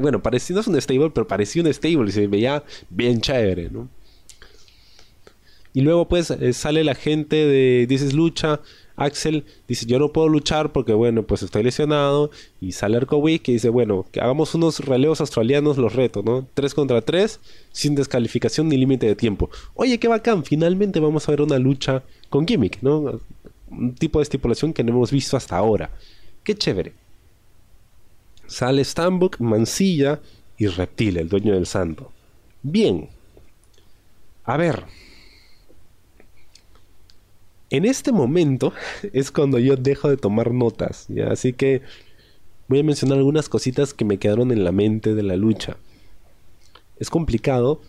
bueno, 0.00 0.22
parecía, 0.22 0.58
es 0.58 0.66
un 0.66 0.80
stable, 0.80 1.10
pero 1.10 1.26
parecía 1.26 1.62
un 1.62 1.72
stable 1.72 2.08
y 2.08 2.12
se 2.12 2.26
veía 2.26 2.62
bien 2.90 3.20
chévere, 3.20 3.70
¿no? 3.70 3.88
Y 5.72 5.80
luego 5.80 6.08
pues 6.08 6.30
eh, 6.30 6.52
sale 6.52 6.84
la 6.84 6.94
gente 6.94 7.36
de 7.36 7.86
Dices 7.88 8.12
Lucha, 8.12 8.60
Axel 8.96 9.44
dice 9.66 9.86
yo 9.86 9.98
no 9.98 10.12
puedo 10.12 10.28
luchar 10.28 10.72
porque 10.72 10.92
bueno 10.92 11.24
pues 11.24 11.42
estoy 11.42 11.64
lesionado 11.64 12.30
y 12.60 12.72
sale 12.72 12.96
Arcowick 12.96 13.42
que 13.42 13.52
dice 13.52 13.68
bueno 13.68 14.06
que 14.12 14.20
hagamos 14.20 14.54
unos 14.54 14.80
releos 14.80 15.20
australianos 15.20 15.78
los 15.78 15.94
retos, 15.94 16.24
¿no? 16.24 16.46
3 16.54 16.74
contra 16.74 17.00
3 17.02 17.40
sin 17.72 17.94
descalificación 17.94 18.68
ni 18.68 18.76
límite 18.76 19.06
de 19.06 19.16
tiempo. 19.16 19.50
Oye 19.74 19.98
qué 19.98 20.08
bacán, 20.08 20.44
finalmente 20.44 21.00
vamos 21.00 21.28
a 21.28 21.32
ver 21.32 21.42
una 21.42 21.58
lucha 21.58 22.02
con 22.30 22.46
gimmick, 22.46 22.82
¿no? 22.82 23.20
Un 23.70 23.94
tipo 23.94 24.18
de 24.18 24.24
estipulación 24.24 24.72
que 24.72 24.84
no 24.84 24.92
hemos 24.92 25.10
visto 25.10 25.36
hasta 25.36 25.56
ahora. 25.56 25.90
Qué 26.44 26.54
chévere. 26.54 26.92
Sale 28.46 28.84
Stambuk, 28.84 29.40
Mansilla 29.40 30.20
y 30.58 30.66
Reptil, 30.66 31.16
el 31.16 31.28
dueño 31.28 31.54
del 31.54 31.66
santo. 31.66 32.12
Bien. 32.62 33.08
A 34.44 34.56
ver. 34.56 34.84
En 37.74 37.84
este 37.84 38.12
momento 38.12 38.72
es 39.12 39.30
cuando 39.30 39.58
yo 39.58 39.76
dejo 39.76 40.08
de 40.08 40.16
tomar 40.16 40.52
notas, 40.52 41.06
¿ya? 41.08 41.30
Así 41.30 41.52
que 41.52 41.82
voy 42.68 42.80
a 42.80 42.84
mencionar 42.84 43.18
algunas 43.18 43.48
cositas 43.48 43.92
que 43.92 44.04
me 44.04 44.18
quedaron 44.18 44.52
en 44.52 44.64
la 44.64 44.72
mente 44.72 45.14
de 45.14 45.22
la 45.22 45.36
lucha. 45.36 45.76
Es 46.98 47.10
complicado 47.10 47.80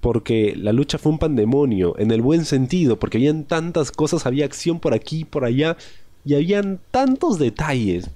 porque 0.00 0.54
la 0.56 0.72
lucha 0.72 0.98
fue 0.98 1.10
un 1.10 1.18
pandemonio, 1.18 1.98
en 1.98 2.12
el 2.12 2.22
buen 2.22 2.44
sentido, 2.44 2.98
porque 2.98 3.18
habían 3.18 3.44
tantas 3.44 3.90
cosas, 3.90 4.26
había 4.26 4.44
acción 4.44 4.78
por 4.78 4.94
aquí 4.94 5.24
por 5.24 5.44
allá, 5.44 5.76
y 6.24 6.34
habían 6.34 6.78
tantos 6.92 7.38
detalles 7.38 8.10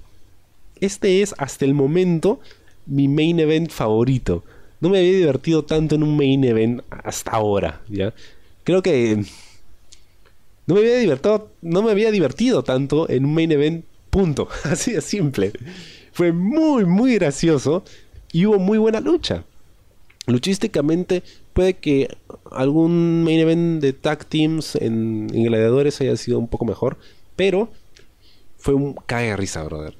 este 0.81 1.21
es 1.21 1.35
hasta 1.37 1.63
el 1.63 1.75
momento 1.75 2.39
mi 2.87 3.07
main 3.07 3.39
event 3.39 3.69
favorito. 3.69 4.43
No 4.79 4.89
me 4.89 4.97
había 4.97 5.13
divertido 5.13 5.63
tanto 5.63 5.93
en 5.93 6.01
un 6.01 6.17
main 6.17 6.43
event 6.43 6.81
hasta 6.89 7.31
ahora, 7.31 7.81
¿ya? 7.87 8.13
Creo 8.63 8.81
que 8.81 9.23
no 10.67 10.75
me 10.75 10.81
había 10.81 10.97
divertido, 10.97 11.49
no 11.61 11.81
me 11.81 11.91
había 11.91 12.11
divertido 12.11 12.63
tanto 12.63 13.09
en 13.09 13.25
un 13.25 13.33
main 13.33 13.51
event, 13.51 13.85
punto. 14.09 14.47
Así 14.63 14.93
de 14.93 15.01
simple. 15.01 15.51
Fue 16.11 16.31
muy, 16.31 16.85
muy 16.85 17.15
gracioso 17.15 17.83
y 18.31 18.45
hubo 18.45 18.59
muy 18.59 18.77
buena 18.77 18.99
lucha. 18.99 19.43
Luchísticamente 20.27 21.23
puede 21.53 21.73
que 21.75 22.15
algún 22.51 23.23
main 23.23 23.39
event 23.39 23.81
de 23.81 23.93
tag 23.93 24.25
teams 24.25 24.75
en, 24.75 25.27
gladiadores 25.27 25.99
haya 26.01 26.15
sido 26.15 26.37
un 26.37 26.47
poco 26.47 26.65
mejor, 26.65 26.97
pero 27.35 27.69
fue 28.57 28.75
un 28.75 28.93
cae 28.93 29.35
risa, 29.35 29.63
brother 29.63 29.95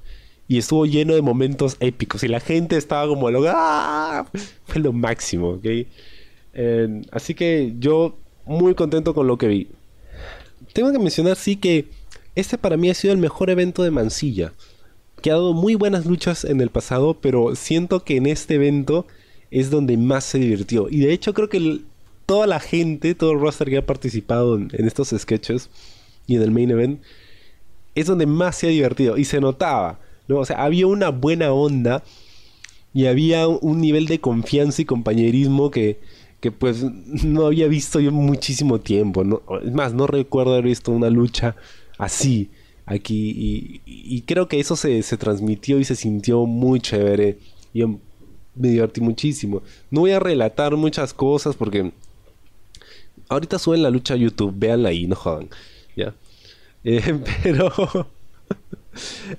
y 0.52 0.58
estuvo 0.58 0.86
lleno 0.86 1.16
de 1.16 1.22
momentos 1.22 1.78
épicos 1.80 2.24
y 2.24 2.28
la 2.28 2.42
gente 2.42 2.76
estaba 2.76 3.08
como 3.08 3.32
lo 3.32 3.42
¡Ah! 3.48 4.26
fue 4.66 4.82
lo 4.82 4.92
máximo 4.92 5.52
¿ok? 5.52 5.66
así 7.10 7.34
que 7.36 7.74
yo 7.80 8.18
muy 8.46 8.76
contento 8.76 9.14
con 9.14 9.28
lo 9.28 9.38
que 9.38 9.48
vi 9.48 9.70
tengo 10.74 10.92
que 10.92 11.00
mencionar 11.00 11.36
sí 11.36 11.56
que 11.56 11.88
este 12.36 12.58
para 12.58 12.78
mí 12.78 12.90
ha 12.90 12.94
sido 12.94 13.14
el 13.14 13.20
mejor 13.20 13.50
evento 13.50 13.84
de 13.84 13.92
Mansilla 13.92 14.54
que 15.22 15.32
ha 15.32 15.36
dado 15.36 15.54
muy 15.54 15.76
buenas 15.76 16.06
luchas 16.06 16.46
en 16.46 16.62
el 16.62 16.70
pasado 16.70 17.18
pero 17.22 17.56
siento 17.56 18.04
que 18.04 18.18
en 18.18 18.26
este 18.26 18.56
evento 18.56 19.06
es 19.52 19.70
donde 19.70 19.98
más 19.98 20.24
se 20.24 20.40
divirtió. 20.40 20.88
Y 20.90 21.02
de 21.02 21.12
hecho 21.12 21.34
creo 21.34 21.50
que 21.50 21.82
toda 22.26 22.48
la 22.48 22.60
gente 22.60 23.16
todo 23.16 23.34
el 23.34 23.40
roster 23.40 23.70
que 23.70 23.78
ha 23.78 23.86
participado 23.86 24.56
en, 24.56 24.70
estos 24.88 25.10
sketches 25.10 25.70
y 26.26 26.38
en 26.38 26.42
el 26.42 26.52
main 26.52 26.72
event 26.72 27.02
es 27.94 28.08
donde 28.08 28.26
más 28.26 28.56
se 28.56 28.68
ha 28.68 28.70
divertido. 28.70 29.18
Y 29.18 29.26
se 29.26 29.42
notaba 29.42 30.00
o 30.40 30.46
sea, 30.46 30.64
había 30.64 30.88
una 30.88 31.10
buena 31.10 31.52
onda 31.52 32.04
y 32.94 33.06
había 33.06 33.48
un 33.48 33.82
nivel 33.82 34.08
de 34.08 34.20
confianza 34.20 34.82
y 34.82 34.86
compañerismo 34.86 35.72
que, 35.72 36.00
que 36.42 36.52
pues 36.52 36.84
no 36.84 37.46
había 37.46 37.68
visto 37.68 38.00
yo 38.00 38.12
muchísimo 38.12 38.80
tiempo. 38.80 39.24
Es 39.64 39.72
más, 39.72 39.94
no 39.94 40.08
recuerdo 40.08 40.54
haber 40.54 40.66
visto 40.66 40.92
una 40.92 41.10
lucha 41.10 41.56
así 41.98 42.50
aquí 42.86 43.82
y, 43.86 44.22
creo 44.24 44.48
que 44.48 44.60
eso 44.60 44.76
se, 44.76 45.02
se, 45.04 45.18
transmitió 45.18 45.80
y 45.80 45.86
se 45.86 45.96
sintió 45.96 46.46
muy 46.46 46.82
chévere. 46.82 47.38
Yo 47.74 48.00
me 48.56 48.70
divertí 48.70 49.00
muchísimo. 49.02 49.62
No 49.90 50.02
voy 50.02 50.12
a 50.12 50.20
relatar 50.20 50.76
muchas 50.76 51.14
cosas 51.14 51.56
porque 51.56 51.92
ahorita 53.30 53.60
suben 53.60 53.84
la 53.84 53.90
lucha 53.90 54.16
a 54.16 54.18
YouTube, 54.18 54.54
véanla 54.58 54.90
ahí, 54.90 55.08
no 55.08 55.16
jodan. 55.16 55.48
¿ya? 55.96 56.14
Eh, 56.84 57.20
pero 57.44 57.72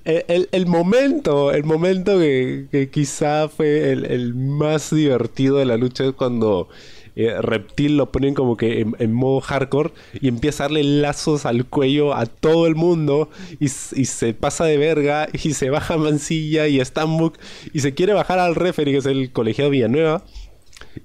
el, 0.04 0.66
momento, 0.66 1.52
el 1.52 1.64
momento 1.64 2.18
que, 2.18 2.88
quizá 2.92 3.48
fue 3.48 3.92
el, 3.92 4.34
más 4.34 4.94
divertido 4.94 5.58
de 5.58 5.66
la 5.66 5.76
lucha 5.76 6.04
es 6.04 6.12
cuando 6.12 6.68
eh, 7.14 7.34
Reptil 7.40 7.98
lo 7.98 8.10
ponen 8.10 8.34
como 8.34 8.56
que 8.56 8.80
en, 8.80 9.12
modo 9.12 9.40
hardcore 9.40 9.92
y 10.14 10.28
empieza 10.28 10.64
a 10.64 10.66
darle 10.66 10.82
lazos 10.82 11.44
al 11.44 11.66
cuello 11.66 12.14
a 12.14 12.24
todo 12.24 12.66
el 12.66 12.74
mundo 12.74 13.28
y, 13.60 13.68
se 13.68 14.34
pasa 14.34 14.64
de 14.64 14.78
verga 14.78 15.28
y 15.32 15.52
se 15.52 15.68
baja 15.68 15.98
Mansilla 15.98 16.68
y 16.68 16.82
Stambuk 16.82 17.36
y 17.74 17.80
se 17.80 17.92
quiere 17.94 18.14
bajar 18.14 18.38
al 18.38 18.54
referee 18.54 18.92
que 18.92 18.98
es 18.98 19.06
el 19.06 19.32
colegiado 19.32 19.70
Villanueva. 19.70 20.24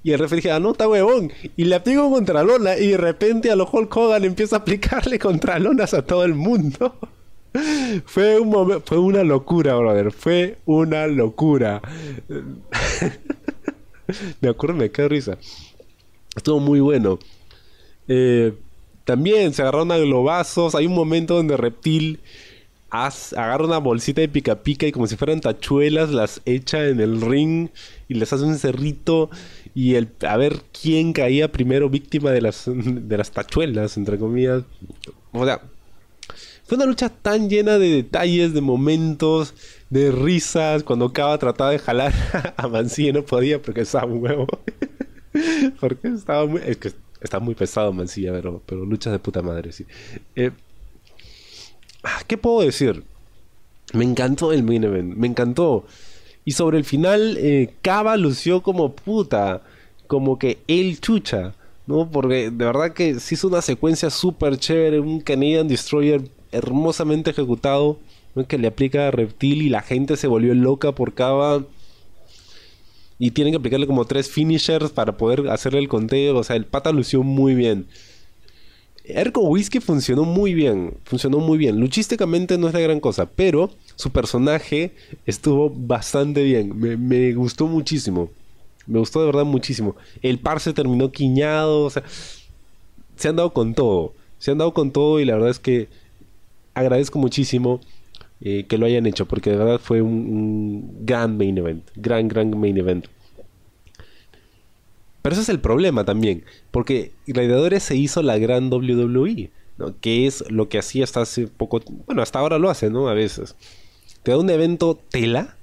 Y 0.04 0.12
el 0.12 0.20
referee 0.20 0.42
dice, 0.42 0.52
ah, 0.52 0.60
no, 0.60 0.72
está 0.72 0.88
huevón. 0.88 1.32
Y 1.56 1.66
le 1.66 1.76
aplico 1.76 2.10
contra 2.12 2.44
lona 2.44 2.78
y 2.78 2.88
de 2.88 2.98
repente 2.98 3.52
a 3.52 3.56
lo 3.56 3.70
Hulk 3.70 3.96
Hogan 3.96 4.26
empieza 4.26 4.58
a 4.58 4.60
aplicarle 4.60 5.20
contralonas 5.20 5.94
a 5.94 6.02
todo 6.04 6.24
el 6.24 6.36
mundo. 6.36 6.98
Fue 8.06 8.40
un 8.40 8.82
fue 8.82 8.98
una 8.98 9.24
locura, 9.24 9.76
brother. 9.76 10.12
Fue 10.12 10.58
una 10.66 11.08
locura. 11.08 11.82
me 14.42 14.50
acuerdo, 14.50 14.76
me 14.76 14.92
quedé 14.92 15.10
risa. 15.10 15.38
Estuvo 16.36 16.60
muy 16.60 16.80
bueno. 16.80 17.20
Eh, 18.08 18.54
también 19.06 19.54
se 19.54 19.62
agarraron 19.62 19.92
a 19.92 19.98
globazos. 19.98 20.76
Hay 20.76 20.86
un 20.86 20.96
momento 20.96 21.36
donde 21.36 21.58
Reptil 21.58 22.20
agarra 22.90 23.66
una 23.66 23.80
bolsita 23.80 24.22
de 24.22 24.30
pica 24.30 24.64
pica 24.64 24.88
y 24.88 24.92
como 24.92 25.08
si 25.08 25.18
fueran 25.18 25.42
tachuelas 25.42 26.12
las 26.12 26.42
echa 26.46 26.88
en 26.88 27.02
el 27.02 27.22
ring 27.22 27.70
y 28.08 28.14
les 28.14 28.32
hace 28.32 28.46
un 28.46 28.58
cerrito 28.58 29.30
y 29.76 29.96
el 29.96 30.10
a 30.26 30.38
ver 30.38 30.62
quién 30.72 31.12
caía 31.12 31.52
primero 31.52 31.90
víctima 31.90 32.32
de 32.32 32.42
las 32.42 32.64
de 32.66 33.18
las 33.18 33.32
tachuelas 33.32 33.98
entre 33.98 34.18
comillas 34.18 34.64
o 35.34 35.46
sea 35.46 35.62
fue 36.68 36.76
una 36.76 36.86
lucha 36.86 37.08
tan 37.08 37.50
llena 37.50 37.78
de 37.78 37.90
detalles, 37.90 38.54
de 38.54 38.60
momentos, 38.60 39.54
de 39.90 40.12
risas. 40.12 40.84
Cuando 40.84 41.14
Cava 41.14 41.38
trataba 41.38 41.72
de 41.72 41.80
jalar 41.80 42.14
a 42.58 42.68
Mancilla 42.68 43.14
no 43.14 43.24
podía 43.24 43.62
porque 43.62 43.82
estaba 43.82 44.06
huevo. 44.06 44.48
porque 45.80 46.10
estaba 46.10 46.46
muy. 46.46 46.62
Es 46.66 46.76
que 46.76 46.92
está 47.22 47.40
muy 47.40 47.56
pesado 47.56 47.94
Mancilla, 47.94 48.34
pero, 48.34 48.62
pero 48.66 48.86
luchas 48.86 49.14
de 49.14 49.20
puta 49.20 49.42
madre, 49.42 49.72
sí. 49.72 49.86
Eh, 50.36 50.52
ah, 52.04 52.20
¿Qué 52.28 52.38
puedo 52.38 52.60
decir? 52.60 53.06
Me 53.94 54.04
encantó 54.04 54.52
el 54.52 54.64
main 54.64 54.84
event, 54.84 55.16
me 55.16 55.28
encantó. 55.28 55.86
Y 56.44 56.52
sobre 56.52 56.78
el 56.78 56.84
final, 56.84 57.38
eh, 57.40 57.76
Cava 57.82 58.18
lució 58.18 58.62
como 58.62 58.94
puta, 58.94 59.62
como 60.08 60.38
que 60.38 60.58
él 60.68 61.00
chucha, 61.00 61.54
¿no? 61.86 62.12
Porque 62.12 62.52
de 62.52 62.66
verdad 62.66 62.92
que 62.92 63.22
se 63.22 63.36
hizo 63.36 63.48
una 63.48 63.62
secuencia 63.62 64.10
súper 64.10 64.58
chévere, 64.58 65.00
un 65.00 65.22
Canadian 65.22 65.70
Destroyer 65.70 66.22
hermosamente 66.52 67.32
ejecutado, 67.32 68.00
que 68.46 68.58
le 68.58 68.68
aplica 68.68 69.08
a 69.08 69.12
Reptil 69.12 69.62
y 69.62 69.70
la 69.70 69.82
gente 69.82 70.18
se 70.18 70.28
volvió 70.28 70.54
loca 70.54 70.92
por 70.92 71.14
cada... 71.14 71.64
Y 73.20 73.32
tienen 73.32 73.52
que 73.52 73.58
aplicarle 73.58 73.88
como 73.88 74.06
tres 74.06 74.30
finishers 74.30 74.92
para 74.92 75.18
poder 75.18 75.50
hacerle 75.50 75.80
el 75.80 75.88
conteo. 75.88 76.38
O 76.38 76.44
sea, 76.44 76.56
el 76.56 76.68
pata 76.68 76.92
lució 76.92 77.24
muy 77.24 77.56
bien. 77.56 77.88
Erko 79.04 79.42
Whisky 79.42 79.80
funcionó 79.80 80.24
muy 80.24 80.54
bien. 80.54 80.98
Funcionó 81.04 81.40
muy 81.40 81.58
bien. 81.58 81.80
Luchísticamente 81.80 82.60
no 82.60 82.68
es 82.68 82.76
la 82.76 82.80
gran 82.80 83.00
cosa. 83.00 83.26
Pero 83.26 83.72
su 83.96 84.12
personaje 84.12 84.94
estuvo 85.26 85.72
bastante 85.72 86.44
bien. 86.44 86.80
Me, 86.80 86.96
me 86.96 87.34
gustó 87.34 87.66
muchísimo. 87.66 88.30
Me 88.86 89.00
gustó 89.00 89.22
de 89.22 89.26
verdad 89.26 89.46
muchísimo. 89.46 89.96
El 90.22 90.38
par 90.38 90.60
se 90.60 90.74
terminó 90.74 91.12
quiñado. 91.12 91.86
O 91.86 91.90
sea, 91.90 92.04
se 93.16 93.30
han 93.30 93.36
dado 93.36 93.52
con 93.52 93.74
todo. 93.74 94.14
Se 94.38 94.52
han 94.52 94.60
dado 94.60 94.76
con 94.76 94.92
todo 94.92 95.20
y 95.20 95.26
la 95.26 95.34
verdad 95.34 95.50
es 95.50 95.60
que 95.60 95.88
agradezco 96.78 97.20
muchísimo 97.20 97.82
eh, 98.40 98.66
que 98.68 98.78
lo 98.78 98.86
hayan 98.86 99.06
hecho, 99.06 99.26
porque 99.26 99.50
de 99.50 99.58
verdad 99.58 99.80
fue 99.80 100.02
un, 100.02 101.06
gran 101.06 101.38
main 101.38 101.58
event, 101.58 101.84
gran, 101.96 102.28
gran 102.28 102.58
main 102.58 102.78
event. 102.78 103.08
Pero 105.22 105.34
ese 105.34 105.42
es 105.42 105.50
el 105.50 105.60
problema 105.60 106.06
también, 106.06 106.44
porque 106.72 107.12
Gladiadores 107.26 107.84
se 107.84 107.96
hizo 107.96 108.22
la 108.22 108.38
gran 108.38 108.72
WWE, 108.72 109.50
que 110.02 110.28
es 110.28 110.50
lo 110.50 110.70
que 110.70 110.78
hacía 110.78 111.04
hasta 111.04 111.22
hace 111.22 111.48
poco, 111.48 111.82
bueno, 112.06 112.22
hasta 112.22 112.40
ahora 112.40 112.60
lo 112.60 112.70
hace, 112.70 112.90
¿no? 112.90 113.10
A 113.10 113.14
veces. 113.14 113.56
Te 114.24 114.32
da 114.32 114.38
un 114.38 114.50
evento 114.50 115.00
tela, 115.10 115.58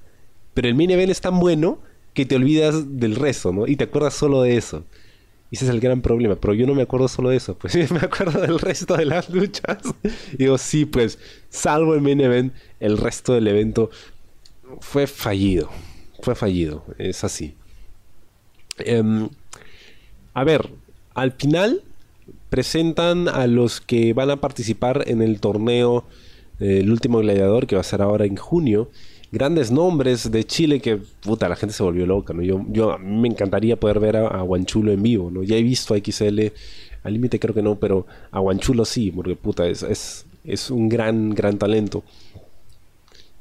pero 0.53 0.69
el 0.69 0.75
main 0.75 0.91
event 0.91 1.11
es 1.11 1.21
tan 1.21 1.39
bueno 1.39 1.79
que 2.13 2.27
te 2.27 2.37
olvidas 2.37 2.99
del 2.99 3.17
resto, 3.17 3.53
¿no? 3.53 3.67
Y 3.67 3.77
te 3.77 3.85
acuerdas 3.85 4.15
solo 4.15 4.43
de 4.43 4.57
eso. 4.57 4.85
Ese 5.55 5.65
es 5.67 5.71
el 5.71 5.81
gran 5.81 6.03
problema. 6.03 6.37
Pero 6.37 6.55
yo 6.55 6.67
no 6.67 6.75
me 6.75 6.83
acuerdo 6.83 7.09
solo 7.09 7.31
de 7.31 7.37
eso. 7.37 7.57
Pues 7.57 7.75
me 7.91 8.01
acuerdo 8.01 8.41
del 8.41 8.59
resto 8.59 8.97
de 8.97 9.07
las 9.07 9.31
luchas. 9.31 9.79
Y 10.33 10.37
digo, 10.39 10.59
sí, 10.59 10.85
pues, 10.85 11.19
salvo 11.49 11.95
el 11.95 12.01
main 12.01 12.21
event, 12.21 12.53
el 12.81 12.99
resto 12.99 13.35
del 13.35 13.47
evento 13.49 13.91
fue 14.81 15.07
fallido. 15.07 15.71
fue 16.21 16.35
fallido, 16.35 16.85
es 16.99 17.23
así. 17.23 17.55
Em, 18.79 19.29
a 20.33 20.45
ver, 20.45 20.71
al 21.15 21.33
final 21.33 21.83
presentan 22.51 23.29
a 23.29 23.47
los 23.47 23.81
que 23.81 24.13
van 24.13 24.31
a 24.31 24.41
participar 24.41 25.05
en 25.07 25.23
el 25.23 25.41
torneo 25.41 26.05
eh, 26.61 26.81
El 26.81 26.91
último 26.91 27.19
gladiador 27.19 27.67
que 27.67 27.75
va 27.75 27.81
a 27.81 27.85
ser 27.85 28.03
ahora 28.03 28.25
en 28.25 28.37
junio. 28.37 28.91
Grandes 29.35 29.73
nombres 29.73 30.31
de 30.31 30.45
Chile 30.45 30.79
que, 30.79 30.97
puta, 30.97 31.49
la 31.49 31.57
gente 31.57 31.75
se 31.75 31.83
volvió 31.83 32.07
loca, 32.07 32.33
¿no? 32.33 32.41
Yo, 32.41 32.99
me 32.99 33.27
encantaría 33.27 33.75
poder 33.75 33.99
ver 33.99 34.17
a, 34.17 34.41
Guanchulo 34.43 34.93
en 34.93 35.03
vivo, 35.03 35.29
¿no? 35.29 35.43
Ya 35.43 35.57
he 35.57 35.63
visto 35.65 35.93
a 35.93 35.99
XL, 35.99 36.53
al 37.03 37.13
límite 37.13 37.41
creo 37.41 37.53
que 37.53 37.61
no, 37.61 37.75
pero 37.75 38.07
a 38.31 38.39
Guanchulo 38.39 38.85
sí, 38.85 39.11
porque, 39.11 39.35
puta, 39.35 39.67
es, 39.67 39.83
es, 39.83 40.25
es 40.45 40.71
un 40.71 40.89
gran, 40.89 41.31
gran 41.31 41.59
talento. 41.59 42.05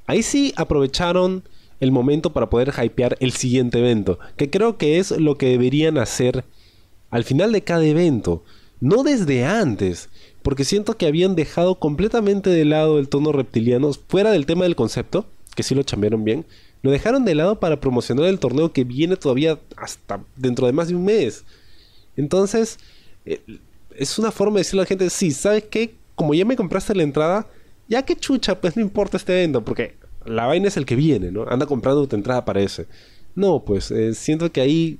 Ahí 0.08 0.24
sí 0.24 0.52
aprovecharon 0.56 1.44
el 1.80 1.92
momento 1.92 2.34
para 2.34 2.50
poder 2.50 2.74
hypear 2.84 3.16
el 3.20 3.32
siguiente 3.34 3.78
evento, 3.78 4.18
que 4.36 4.50
creo 4.50 4.78
que 4.80 4.98
es 4.98 5.12
lo 5.12 5.38
que 5.38 5.50
deberían 5.50 6.00
hacer 6.00 6.44
al 7.12 7.24
final 7.24 7.52
de 7.52 7.62
cada 7.62 7.86
evento, 7.86 8.44
no 8.80 9.04
desde 9.04 9.46
antes, 9.46 10.10
porque 10.42 10.66
siento 10.66 10.98
que 10.98 11.06
habían 11.06 11.36
dejado 11.36 11.76
completamente 11.76 12.50
de 12.50 12.66
lado 12.66 12.98
el 12.98 13.10
tono 13.10 13.32
reptiliano, 13.32 13.94
fuera 13.94 14.32
del 14.32 14.48
tema 14.48 14.64
del 14.64 14.76
concepto, 14.76 15.28
que 15.56 15.64
sí 15.64 15.76
lo 15.76 15.84
chambearon 15.84 16.24
bien, 16.24 16.46
lo 16.82 16.92
dejaron 16.92 17.26
de 17.26 17.36
lado 17.36 17.60
para 17.60 17.80
promocionar 17.80 18.26
el 18.26 18.40
torneo 18.40 18.74
que 18.74 18.84
viene 18.84 19.16
todavía 19.16 19.60
hasta 19.78 20.24
dentro 20.36 20.68
de 20.68 20.74
más 20.74 20.88
de 20.88 20.96
un 20.96 21.06
mes. 21.06 21.44
Entonces, 22.16 22.78
eh, 23.26 23.42
es 23.96 24.20
una 24.20 24.32
forma 24.32 24.56
de 24.56 24.62
decirle 24.62 24.82
a 24.82 24.84
la 24.84 24.88
gente, 24.88 25.10
sí, 25.10 25.32
¿sabes 25.32 25.64
qué? 25.70 25.96
Como 26.16 26.34
ya 26.34 26.46
me 26.46 26.56
compraste 26.56 26.96
la 26.96 27.04
entrada, 27.04 27.48
ya 27.88 28.04
que 28.04 28.16
chucha, 28.16 28.60
pues 28.60 28.76
no 28.76 28.82
importa 28.82 29.18
este 29.18 29.34
evento, 29.34 29.64
porque 29.64 29.96
la 30.26 30.46
vaina 30.46 30.68
es 30.68 30.78
el 30.78 30.86
que 30.86 30.96
viene, 30.96 31.32
¿no? 31.32 31.46
Anda 31.48 31.66
comprando 31.66 32.08
tu 32.08 32.16
entrada 32.16 32.46
para 32.46 32.62
ese. 32.62 32.88
No, 33.36 33.64
pues 33.66 33.92
eh, 33.92 34.14
siento 34.14 34.52
que 34.52 34.62
ahí 34.62 35.00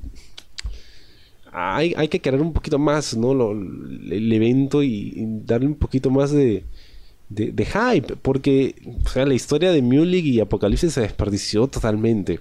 hay, 1.54 1.94
hay 1.96 2.08
que 2.08 2.20
crear 2.20 2.42
un 2.42 2.52
poquito 2.52 2.80
más, 2.80 3.16
¿no? 3.16 3.52
el 3.52 4.34
evento 4.34 4.82
y, 4.82 5.14
darle 5.46 5.68
un 5.68 5.76
poquito 5.76 6.10
más 6.10 6.32
de, 6.32 6.66
de, 7.34 7.66
hype, 7.66 8.16
porque 8.18 8.76
o 9.06 9.10
sea, 9.10 9.26
la 9.26 9.34
historia 9.34 9.72
de 9.72 9.82
Mulek 9.82 10.26
y 10.26 10.40
Apocalipsis 10.40 10.94
se 10.94 11.02
desperdició 11.02 11.68
totalmente. 11.68 12.40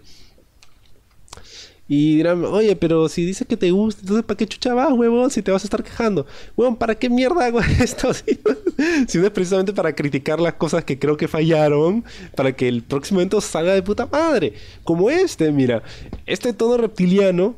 Y 1.88 2.16
dirán, 2.16 2.44
oye, 2.44 2.74
pero 2.76 3.09
si 3.09 3.24
dices 3.24 3.46
que 3.46 3.57
te 3.57 3.70
gusta, 3.70 4.00
entonces 4.00 4.24
¿para 4.24 4.38
qué 4.38 4.46
chucha 4.46 4.72
vas, 4.72 4.92
huevón? 4.92 5.31
Si 5.31 5.42
te 5.42 5.50
vas 5.50 5.62
a 5.62 5.66
estar 5.66 5.83
quejando. 5.83 6.26
Huevón, 6.57 6.76
¿para 6.76 6.94
qué 6.94 7.11
mierda 7.11 7.44
hago 7.44 7.61
esto? 7.81 8.14
si, 9.09 9.18
no 9.18 9.26
es 9.26 9.31
precisamente 9.31 9.74
para 9.74 9.94
criticar 9.94 10.40
las 10.40 10.55
cosas 10.55 10.85
que 10.85 10.98
creo 10.98 11.16
que 11.16 11.28
fallaron, 11.28 12.05
para 12.35 12.52
que 12.52 12.68
el 12.68 12.83
próximo 12.83 13.20
evento 13.20 13.40
salga 13.40 13.74
de 13.74 13.83
puta 13.83 14.07
madre. 14.07 14.55
Como 14.85 15.11
este, 15.11 15.52
mira, 15.52 15.83
este 16.24 16.52
tono 16.55 16.78
reptiliano 16.78 17.57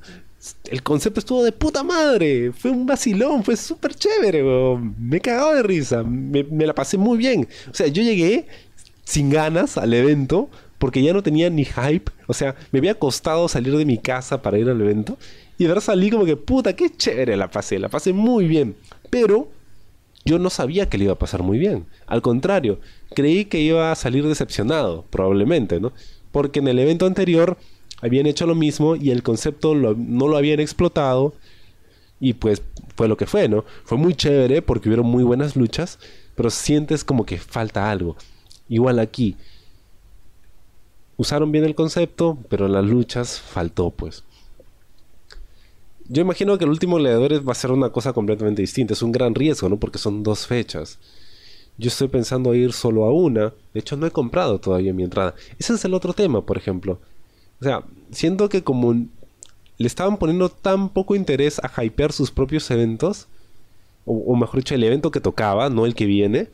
el 0.70 0.82
concepto 0.82 1.20
estuvo 1.20 1.42
de 1.42 1.52
puta 1.52 1.82
madre. 1.82 2.52
Fue 2.52 2.70
un 2.70 2.86
vacilón, 2.86 3.44
fue 3.44 3.56
súper 3.56 3.94
chévere, 3.94 4.42
Me 4.98 5.18
he 5.18 5.20
cagado 5.20 5.54
de 5.54 5.62
risa. 5.62 6.02
Me, 6.02 6.44
la 6.66 6.74
pasé 6.74 6.98
muy 6.98 7.18
bien. 7.18 7.48
O 7.70 7.74
sea, 7.74 7.86
yo 7.86 8.02
llegué 8.02 8.46
sin 9.04 9.30
ganas 9.30 9.76
al 9.76 9.92
evento 9.94 10.48
porque 10.78 11.02
ya 11.02 11.12
no 11.12 11.22
tenía 11.22 11.50
ni 11.50 11.64
hype. 11.64 12.10
O 12.26 12.34
sea, 12.34 12.56
me 12.72 12.78
había 12.78 12.98
costado 12.98 13.48
salir 13.48 13.76
de 13.76 13.84
mi 13.84 13.98
casa 13.98 14.42
para 14.42 14.58
ir 14.58 14.68
al 14.68 14.80
evento. 14.80 15.18
Y 15.56 15.64
de 15.64 15.68
verdad 15.68 15.82
salí 15.82 16.10
como 16.10 16.24
que, 16.24 16.36
puta, 16.36 16.74
qué 16.74 16.90
chévere 16.90 17.36
la 17.36 17.50
pasé. 17.50 17.78
La 17.78 17.88
pasé 17.88 18.12
muy 18.12 18.46
bien. 18.46 18.76
Pero 19.10 19.48
yo 20.24 20.38
no 20.38 20.50
sabía 20.50 20.88
que 20.88 20.98
le 20.98 21.04
iba 21.04 21.12
a 21.14 21.18
pasar 21.18 21.42
muy 21.42 21.58
bien. 21.58 21.86
Al 22.06 22.22
contrario, 22.22 22.80
creí 23.14 23.44
que 23.44 23.60
iba 23.60 23.92
a 23.92 23.94
salir 23.94 24.26
decepcionado, 24.26 25.04
probablemente, 25.10 25.80
¿no? 25.80 25.92
Porque 26.32 26.58
en 26.58 26.68
el 26.68 26.78
evento 26.78 27.06
anterior 27.06 27.56
habían 28.00 28.26
hecho 28.26 28.46
lo 28.46 28.54
mismo 28.54 28.96
y 28.96 29.10
el 29.10 29.22
concepto 29.22 29.74
no 29.74 30.28
lo 30.28 30.36
habían 30.36 30.60
explotado 30.60 31.34
y 32.20 32.34
pues 32.34 32.62
fue 32.96 33.08
lo 33.08 33.16
que 33.16 33.26
fue, 33.26 33.48
¿no? 33.48 33.64
Fue 33.84 33.98
muy 33.98 34.14
chévere 34.14 34.62
porque 34.62 34.88
hubieron 34.88 35.06
muy 35.06 35.24
buenas 35.24 35.56
luchas, 35.56 35.98
pero 36.34 36.50
sientes 36.50 37.04
como 37.04 37.26
que 37.26 37.38
falta 37.38 37.90
algo. 37.90 38.16
Igual 38.68 38.98
aquí. 38.98 39.36
Usaron 41.16 41.52
bien 41.52 41.64
el 41.64 41.74
concepto, 41.74 42.38
pero 42.48 42.66
en 42.66 42.72
las 42.72 42.84
luchas 42.84 43.40
faltó, 43.40 43.90
pues. 43.90 44.24
Yo 46.06 46.22
imagino 46.22 46.58
que 46.58 46.64
el 46.64 46.70
último 46.70 46.98
Leadores 46.98 47.46
va 47.46 47.52
a 47.52 47.56
ser 47.56 47.70
una 47.70 47.90
cosa 47.90 48.12
completamente 48.12 48.62
distinta. 48.62 48.94
Es 48.94 49.02
un 49.02 49.12
gran 49.12 49.34
riesgo, 49.34 49.68
¿no? 49.68 49.78
Porque 49.78 49.98
son 49.98 50.22
dos 50.22 50.46
fechas. 50.46 50.98
Yo 51.78 51.88
estoy 51.88 52.08
pensando 52.08 52.54
ir 52.54 52.72
solo 52.72 53.04
a 53.04 53.12
una. 53.12 53.54
De 53.72 53.80
hecho, 53.80 53.96
no 53.96 54.06
he 54.06 54.10
comprado 54.10 54.58
todavía 54.60 54.92
mi 54.92 55.02
entrada. 55.02 55.34
Ese 55.58 55.74
es 55.74 55.84
el 55.84 55.94
otro 55.94 56.12
tema, 56.12 56.44
por 56.44 56.56
ejemplo. 56.56 57.00
O 57.60 57.64
sea, 57.64 57.84
siento 58.10 58.48
que 58.48 58.62
como 58.62 58.92
le 58.92 59.86
estaban 59.86 60.18
poniendo 60.18 60.48
tan 60.48 60.88
poco 60.88 61.14
interés 61.14 61.60
a 61.62 61.84
hypear 61.84 62.12
sus 62.12 62.30
propios 62.30 62.70
eventos, 62.70 63.28
o, 64.06 64.36
mejor 64.36 64.56
dicho, 64.60 64.74
el 64.74 64.84
evento 64.84 65.10
que 65.10 65.20
tocaba, 65.20 65.70
no 65.70 65.86
el 65.86 65.94
que 65.94 66.04
viene, 66.04 66.48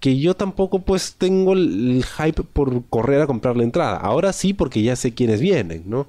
que 0.00 0.18
yo 0.18 0.34
tampoco 0.34 0.80
pues 0.80 1.14
tengo 1.18 1.52
el, 1.52 2.04
hype 2.04 2.42
por 2.42 2.84
correr 2.86 3.20
a 3.20 3.26
comprar 3.26 3.56
la 3.56 3.64
entrada. 3.64 3.96
Ahora 3.98 4.32
sí 4.32 4.54
porque 4.54 4.82
ya 4.82 4.96
sé 4.96 5.12
quiénes 5.12 5.40
vienen, 5.40 5.84
¿no? 5.86 6.06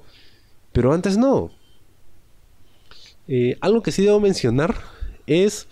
Pero 0.72 0.94
antes 0.94 1.18
no. 1.18 1.52
Eh, 3.28 3.58
algo 3.60 3.82
que 3.82 3.92
sí 3.92 4.04
debo 4.04 4.20
mencionar 4.20 4.76
es 5.26 5.68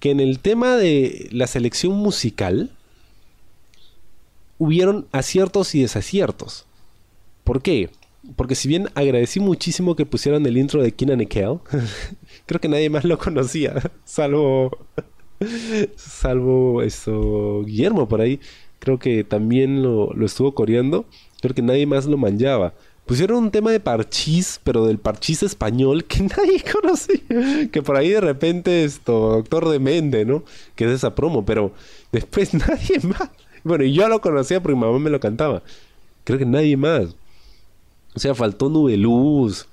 que 0.00 0.10
en 0.10 0.20
el 0.20 0.38
tema 0.38 0.76
de 0.76 1.28
la 1.32 1.46
selección 1.46 1.94
musical 1.94 2.70
hubieron 4.58 5.06
aciertos 5.12 5.74
y 5.74 5.82
desaciertos. 5.82 6.66
¿Por 7.44 7.62
qué? 7.62 7.90
Porque 8.36 8.54
si 8.54 8.68
bien 8.68 8.88
agradecí 8.94 9.40
muchísimo 9.40 9.96
que 9.96 10.06
pusieran 10.06 10.44
el 10.44 10.58
intro 10.58 10.82
de 10.82 10.92
Keenan 10.92 11.22
y 11.22 11.26
creo 12.46 12.60
que 12.60 12.68
nadie 12.68 12.90
más 12.90 13.04
lo 13.04 13.18
conocía, 13.18 13.74
salvo 14.04 14.70
salvo 15.96 16.82
eso 16.82 17.62
Guillermo 17.64 18.06
por 18.08 18.20
ahí, 18.20 18.40
creo 18.78 18.98
que 18.98 19.24
también 19.24 19.82
lo, 19.82 20.12
estuvo 20.24 20.54
coreando, 20.54 21.06
creo 21.40 21.54
que 21.54 21.62
nadie 21.62 21.86
más 21.86 22.06
lo 22.06 22.16
manjaba. 22.16 22.74
Pusieron 23.06 23.44
un 23.44 23.50
tema 23.50 23.72
de 23.72 23.80
parchís, 23.80 24.60
pero 24.62 24.86
del 24.86 24.98
parchís 24.98 25.42
español 25.42 26.04
que 26.08 26.22
nadie 26.22 26.62
conocía. 26.62 27.68
Que 27.70 27.82
por 27.82 27.96
ahí 27.96 28.10
de 28.10 28.20
repente 28.20 28.84
esto, 28.84 29.30
Doctor 29.30 29.68
de 29.68 29.78
Mende, 29.78 30.24
¿no? 30.24 30.44
Que 30.76 30.84
es 30.84 30.90
esa 30.92 31.14
promo, 31.14 31.44
pero 31.44 31.72
después 32.12 32.54
nadie 32.54 33.00
más. 33.02 33.30
Bueno, 33.64 33.84
y 33.84 33.92
yo 33.92 34.08
lo 34.08 34.20
conocía 34.20 34.62
porque 34.62 34.76
mi 34.76 34.82
mamá 34.82 34.98
me 34.98 35.10
lo 35.10 35.20
cantaba. 35.20 35.62
Creo 36.24 36.38
que 36.38 36.46
nadie 36.46 36.76
más. 36.76 37.16
O 38.14 38.18
sea, 38.18 38.34
faltó 38.34 38.68
Nube 38.68 38.96
Luz. 38.96 39.66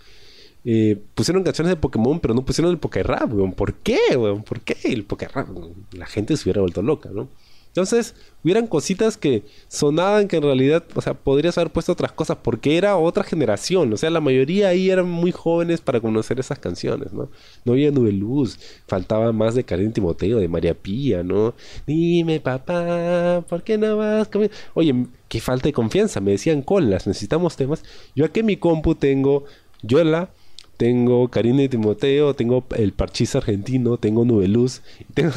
Eh, 0.63 1.01
pusieron 1.15 1.43
canciones 1.43 1.71
de 1.71 1.77
Pokémon, 1.77 2.19
pero 2.19 2.33
no 2.33 2.43
pusieron 2.43 2.71
el 2.71 2.77
Pokérap, 2.77 3.33
weón. 3.33 3.53
¿Por 3.53 3.73
qué, 3.75 3.99
weón? 4.17 4.43
¿Por 4.43 4.61
qué 4.61 4.75
el 4.83 5.05
Pokérap? 5.05 5.47
La 5.93 6.05
gente 6.05 6.35
se 6.35 6.43
hubiera 6.43 6.61
vuelto 6.61 6.81
loca, 6.81 7.09
¿no? 7.13 7.29
Entonces, 7.77 8.15
hubieran 8.43 8.65
cositas 8.65 9.17
que 9.17 9.43
sonaban 9.67 10.27
que 10.27 10.37
en 10.37 10.41
realidad, 10.41 10.83
o 10.95 11.01
sea, 11.01 11.13
podrías 11.13 11.59
haber 11.59 11.71
puesto 11.71 11.91
otras 11.91 12.11
cosas 12.11 12.37
porque 12.41 12.75
era 12.75 12.97
otra 12.97 13.23
generación. 13.23 13.93
O 13.93 13.97
sea, 13.97 14.09
la 14.09 14.19
mayoría 14.19 14.69
ahí 14.69 14.89
eran 14.89 15.07
muy 15.07 15.31
jóvenes 15.31 15.79
para 15.79 15.99
conocer 15.99 16.39
esas 16.39 16.57
canciones, 16.57 17.13
¿no? 17.13 17.29
No 17.65 17.73
había 17.73 17.91
Nube 17.91 18.13
Luz, 18.13 18.57
faltaba 18.87 19.31
más 19.31 19.53
de 19.53 19.63
Karen 19.63 19.93
Timoteo, 19.93 20.39
de 20.39 20.47
María 20.47 20.73
Pía, 20.73 21.21
¿no? 21.21 21.53
Dime, 21.85 22.39
papá, 22.39 23.45
¿por 23.47 23.61
qué 23.61 23.77
no 23.77 23.95
vas? 23.97 24.27
Oye, 24.73 25.05
qué 25.29 25.39
falta 25.39 25.69
de 25.69 25.73
confianza, 25.73 26.19
me 26.19 26.31
decían 26.31 26.63
colas, 26.63 27.05
necesitamos 27.05 27.57
temas. 27.57 27.83
Yo 28.15 28.25
aquí 28.25 28.39
en 28.39 28.47
mi 28.47 28.57
compu 28.57 28.95
tengo 28.95 29.45
Yola, 29.83 30.31
tengo 30.77 31.29
Karina 31.29 31.61
y 31.61 31.69
Timoteo, 31.69 32.33
tengo 32.33 32.65
el 32.75 32.93
Parchís 32.93 33.35
argentino, 33.35 33.97
tengo 33.97 34.25
Nube 34.25 34.47
Luz, 34.47 34.81
tengo 35.13 35.33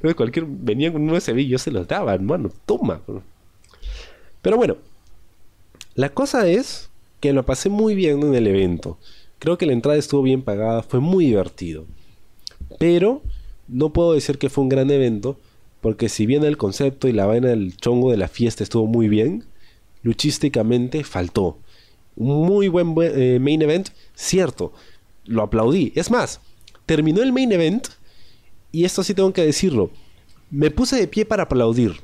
todas 0.00 0.16
cualquier, 0.16 0.46
venían 0.46 0.92
con 0.92 1.02
un 1.02 1.10
USB 1.10 1.38
y 1.38 1.48
yo 1.48 1.58
se 1.58 1.70
los 1.70 1.86
daba, 1.86 2.14
hermano, 2.14 2.50
toma. 2.64 3.00
Pero 4.42 4.56
bueno, 4.56 4.76
la 5.94 6.10
cosa 6.10 6.46
es 6.48 6.90
que 7.20 7.32
lo 7.32 7.44
pasé 7.44 7.68
muy 7.68 7.94
bien 7.94 8.22
en 8.22 8.34
el 8.34 8.46
evento. 8.46 8.98
Creo 9.38 9.58
que 9.58 9.66
la 9.66 9.72
entrada 9.72 9.98
estuvo 9.98 10.22
bien 10.22 10.42
pagada, 10.42 10.82
fue 10.82 11.00
muy 11.00 11.26
divertido. 11.26 11.84
Pero 12.78 13.22
no 13.68 13.92
puedo 13.92 14.12
decir 14.12 14.38
que 14.38 14.50
fue 14.50 14.62
un 14.62 14.68
gran 14.68 14.90
evento, 14.90 15.38
porque 15.80 16.08
si 16.08 16.26
bien 16.26 16.44
el 16.44 16.56
concepto 16.56 17.08
y 17.08 17.12
la 17.12 17.26
vaina 17.26 17.48
del 17.48 17.76
chongo 17.76 18.10
de 18.10 18.16
la 18.16 18.28
fiesta 18.28 18.62
estuvo 18.62 18.86
muy 18.86 19.08
bien, 19.08 19.44
luchísticamente 20.02 21.04
faltó. 21.04 21.58
Un 22.16 22.46
muy 22.46 22.68
buen 22.68 22.94
eh, 23.02 23.38
main 23.40 23.60
event, 23.62 23.88
cierto, 24.14 24.72
lo 25.24 25.42
aplaudí. 25.42 25.92
Es 25.94 26.10
más, 26.10 26.40
terminó 26.86 27.22
el 27.22 27.32
main 27.32 27.52
event 27.52 27.88
y 28.76 28.84
esto 28.84 29.02
sí 29.02 29.14
tengo 29.14 29.32
que 29.32 29.42
decirlo, 29.42 29.90
me 30.50 30.70
puse 30.70 30.96
de 30.96 31.08
pie 31.08 31.24
para 31.24 31.44
aplaudir. 31.44 31.96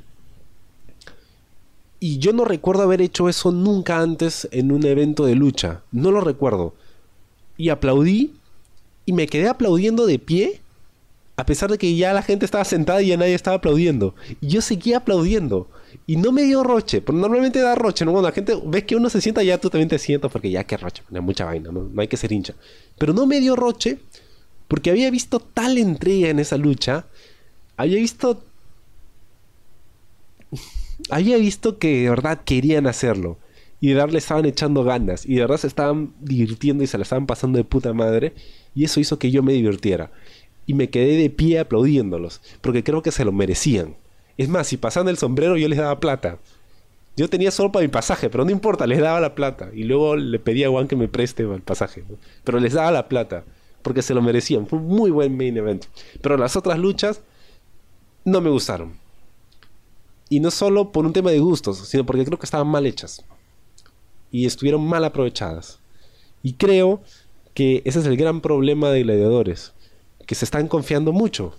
Y 1.99 2.17
yo 2.17 2.33
no 2.33 2.45
recuerdo 2.45 2.81
haber 2.81 2.99
hecho 2.99 3.29
eso 3.29 3.51
nunca 3.51 3.99
antes 3.99 4.47
en 4.51 4.71
un 4.71 4.83
evento 4.83 5.27
de 5.27 5.35
lucha. 5.35 5.83
No 5.91 6.09
lo 6.09 6.19
recuerdo. 6.19 6.73
Y 7.57 7.69
aplaudí 7.69 8.33
y 9.05 9.13
me 9.13 9.27
quedé 9.27 9.49
aplaudiendo 9.49 10.07
de 10.07 10.17
pie 10.17 10.61
a 11.35 11.45
pesar 11.45 11.69
de 11.69 11.77
que 11.77 11.95
ya 11.95 12.11
la 12.11 12.23
gente 12.23 12.43
estaba 12.43 12.65
sentada 12.65 13.03
y 13.03 13.09
ya 13.09 13.17
nadie 13.17 13.35
estaba 13.35 13.57
aplaudiendo. 13.57 14.15
Y 14.41 14.47
yo 14.47 14.61
seguía 14.61 14.97
aplaudiendo. 14.97 15.67
Y 16.07 16.15
no 16.15 16.31
me 16.31 16.41
dio 16.41 16.63
roche, 16.63 17.01
pero 17.01 17.19
normalmente 17.19 17.59
da 17.59 17.75
roche, 17.75 18.03
¿no? 18.03 18.13
Cuando 18.13 18.29
la 18.29 18.33
gente 18.33 18.59
ves 18.65 18.85
que 18.85 18.95
uno 18.95 19.11
se 19.11 19.21
sienta, 19.21 19.43
ya 19.43 19.59
tú 19.59 19.69
también 19.69 19.89
te 19.89 19.99
sientas, 19.99 20.31
porque 20.31 20.49
ya 20.49 20.63
que 20.63 20.75
roche, 20.75 21.03
mucha 21.21 21.45
vaina, 21.45 21.71
¿no? 21.71 21.83
no 21.83 22.01
hay 22.01 22.07
que 22.07 22.17
ser 22.17 22.31
hincha. 22.31 22.55
Pero 22.97 23.13
no 23.13 23.27
me 23.27 23.39
dio 23.39 23.55
roche, 23.55 23.99
porque 24.73 24.89
había 24.89 25.11
visto 25.11 25.39
tal 25.39 25.77
entrega 25.77 26.29
en 26.29 26.39
esa 26.39 26.57
lucha, 26.57 27.05
había 27.77 27.97
visto... 27.97 28.43
había 31.11 31.37
visto 31.37 31.77
que 31.77 32.01
de 32.01 32.09
verdad 32.09 32.41
querían 32.43 32.87
hacerlo. 32.87 33.37
Y 33.79 33.89
de 33.89 33.93
verdad 33.93 34.13
le 34.13 34.17
estaban 34.17 34.45
echando 34.45 34.83
ganas. 34.83 35.27
Y 35.27 35.35
de 35.35 35.41
verdad 35.41 35.57
se 35.57 35.67
estaban 35.67 36.15
divirtiendo 36.21 36.83
y 36.83 36.87
se 36.87 36.97
la 36.97 37.03
estaban 37.03 37.27
pasando 37.27 37.59
de 37.59 37.65
puta 37.65 37.93
madre. 37.93 38.33
Y 38.73 38.85
eso 38.85 38.99
hizo 38.99 39.19
que 39.19 39.29
yo 39.29 39.43
me 39.43 39.53
divirtiera. 39.53 40.11
Y 40.65 40.73
me 40.73 40.89
quedé 40.89 41.17
de 41.17 41.29
pie 41.29 41.59
aplaudiéndolos. 41.59 42.41
Porque 42.61 42.83
creo 42.83 43.03
que 43.03 43.11
se 43.11 43.25
lo 43.25 43.31
merecían. 43.31 43.95
Es 44.39 44.49
más, 44.49 44.65
si 44.65 44.77
pasaban 44.77 45.07
el 45.07 45.17
sombrero 45.19 45.55
yo 45.55 45.69
les 45.69 45.77
daba 45.77 45.99
plata. 45.99 46.39
Yo 47.15 47.29
tenía 47.29 47.51
solo 47.51 47.71
para 47.71 47.83
mi 47.83 47.89
pasaje, 47.89 48.31
pero 48.31 48.43
no 48.43 48.49
importa, 48.49 48.87
les 48.87 49.01
daba 49.01 49.19
la 49.19 49.35
plata. 49.35 49.69
Y 49.71 49.83
luego 49.83 50.15
le 50.15 50.39
pedí 50.39 50.63
a 50.63 50.69
Juan 50.69 50.87
que 50.87 50.95
me 50.95 51.09
preste 51.09 51.43
el 51.43 51.61
pasaje. 51.61 52.03
Pero 52.43 52.59
les 52.59 52.73
daba 52.73 52.89
la 52.89 53.07
plata. 53.07 53.43
Porque 53.83 54.01
se 54.01 54.15
lo 54.15 54.21
merecían. 54.21 54.65
Fue 54.65 54.79
un 54.79 54.87
muy 54.87 55.11
buen 55.11 55.37
main 55.37 55.55
event. 55.55 55.85
Pero 56.21 56.37
las 56.37 56.55
otras 56.55 56.79
luchas 56.79 57.21
no 58.25 58.41
me 58.41 58.49
gustaron. 58.49 58.93
Y 60.29 60.39
no 60.39 60.49
solo 60.49 60.91
por 60.91 61.05
un 61.05 61.13
tema 61.13 61.29
de 61.29 61.39
gustos, 61.39 61.77
sino 61.77 62.05
porque 62.05 62.25
creo 62.25 62.39
que 62.39 62.45
estaban 62.45 62.67
mal 62.67 62.87
hechas. 62.87 63.23
Y 64.31 64.47
estuvieron 64.47 64.83
mal 64.87 65.05
aprovechadas. 65.05 65.79
Y 66.41 66.53
creo 66.53 67.03
que 67.53 67.83
ese 67.85 67.99
es 67.99 68.07
el 68.07 68.17
gran 68.17 68.41
problema 68.41 68.89
de 68.89 69.03
gladiadores. 69.03 69.73
Que 70.25 70.33
se 70.33 70.45
están 70.45 70.67
confiando 70.67 71.11
mucho 71.11 71.53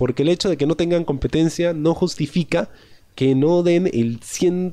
porque 0.00 0.22
el 0.22 0.30
hecho 0.30 0.48
de 0.48 0.56
que 0.56 0.64
no 0.64 0.76
tengan 0.76 1.04
competencia 1.04 1.74
no 1.74 1.92
justifica 1.92 2.70
que 3.14 3.34
no 3.34 3.62
den 3.62 3.86
el 3.92 4.20
100 4.22 4.72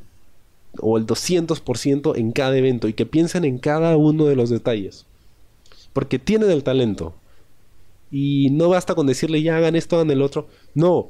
o 0.80 0.98
el 0.98 1.06
200% 1.06 2.18
en 2.18 2.32
cada 2.32 2.58
evento 2.58 2.88
y 2.88 2.94
que 2.94 3.06
piensen 3.06 3.44
en 3.44 3.58
cada 3.58 3.98
uno 3.98 4.24
de 4.24 4.38
los 4.38 4.50
detalles. 4.50 5.06
Porque 5.98 6.20
tienen 6.20 6.52
el 6.52 6.64
talento. 6.64 7.16
Y 8.12 8.52
no 8.52 8.70
basta 8.70 8.94
con 8.94 9.08
decirle 9.08 9.42
ya 9.42 9.58
hagan 9.58 9.76
esto, 9.76 9.96
hagan 9.96 10.12
el 10.12 10.22
otro. 10.22 10.48
No, 10.76 11.10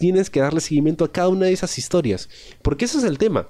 tienes 0.00 0.30
que 0.30 0.40
darle 0.40 0.58
seguimiento 0.58 1.04
a 1.04 1.12
cada 1.12 1.28
una 1.28 1.46
de 1.46 1.52
esas 1.52 1.78
historias. 1.78 2.28
Porque 2.60 2.86
ese 2.86 2.98
es 2.98 3.04
el 3.04 3.18
tema. 3.18 3.46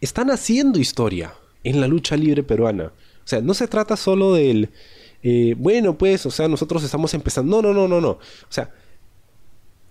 Están 0.00 0.32
haciendo 0.32 0.80
historia 0.80 1.34
en 1.62 1.80
la 1.80 1.86
lucha 1.86 2.16
libre 2.16 2.42
peruana. 2.42 2.86
O 2.86 3.28
sea, 3.28 3.40
no 3.42 3.54
se 3.54 3.68
trata 3.68 3.96
solo 3.96 4.34
del... 4.34 4.70
Eh, 5.22 5.54
bueno, 5.56 5.96
pues, 5.96 6.26
o 6.26 6.32
sea, 6.32 6.48
nosotros 6.48 6.82
estamos 6.82 7.14
empezando. 7.14 7.62
No, 7.62 7.72
no, 7.72 7.72
no, 7.72 7.86
no, 7.86 8.00
no. 8.00 8.10
O 8.10 8.18
sea, 8.48 8.74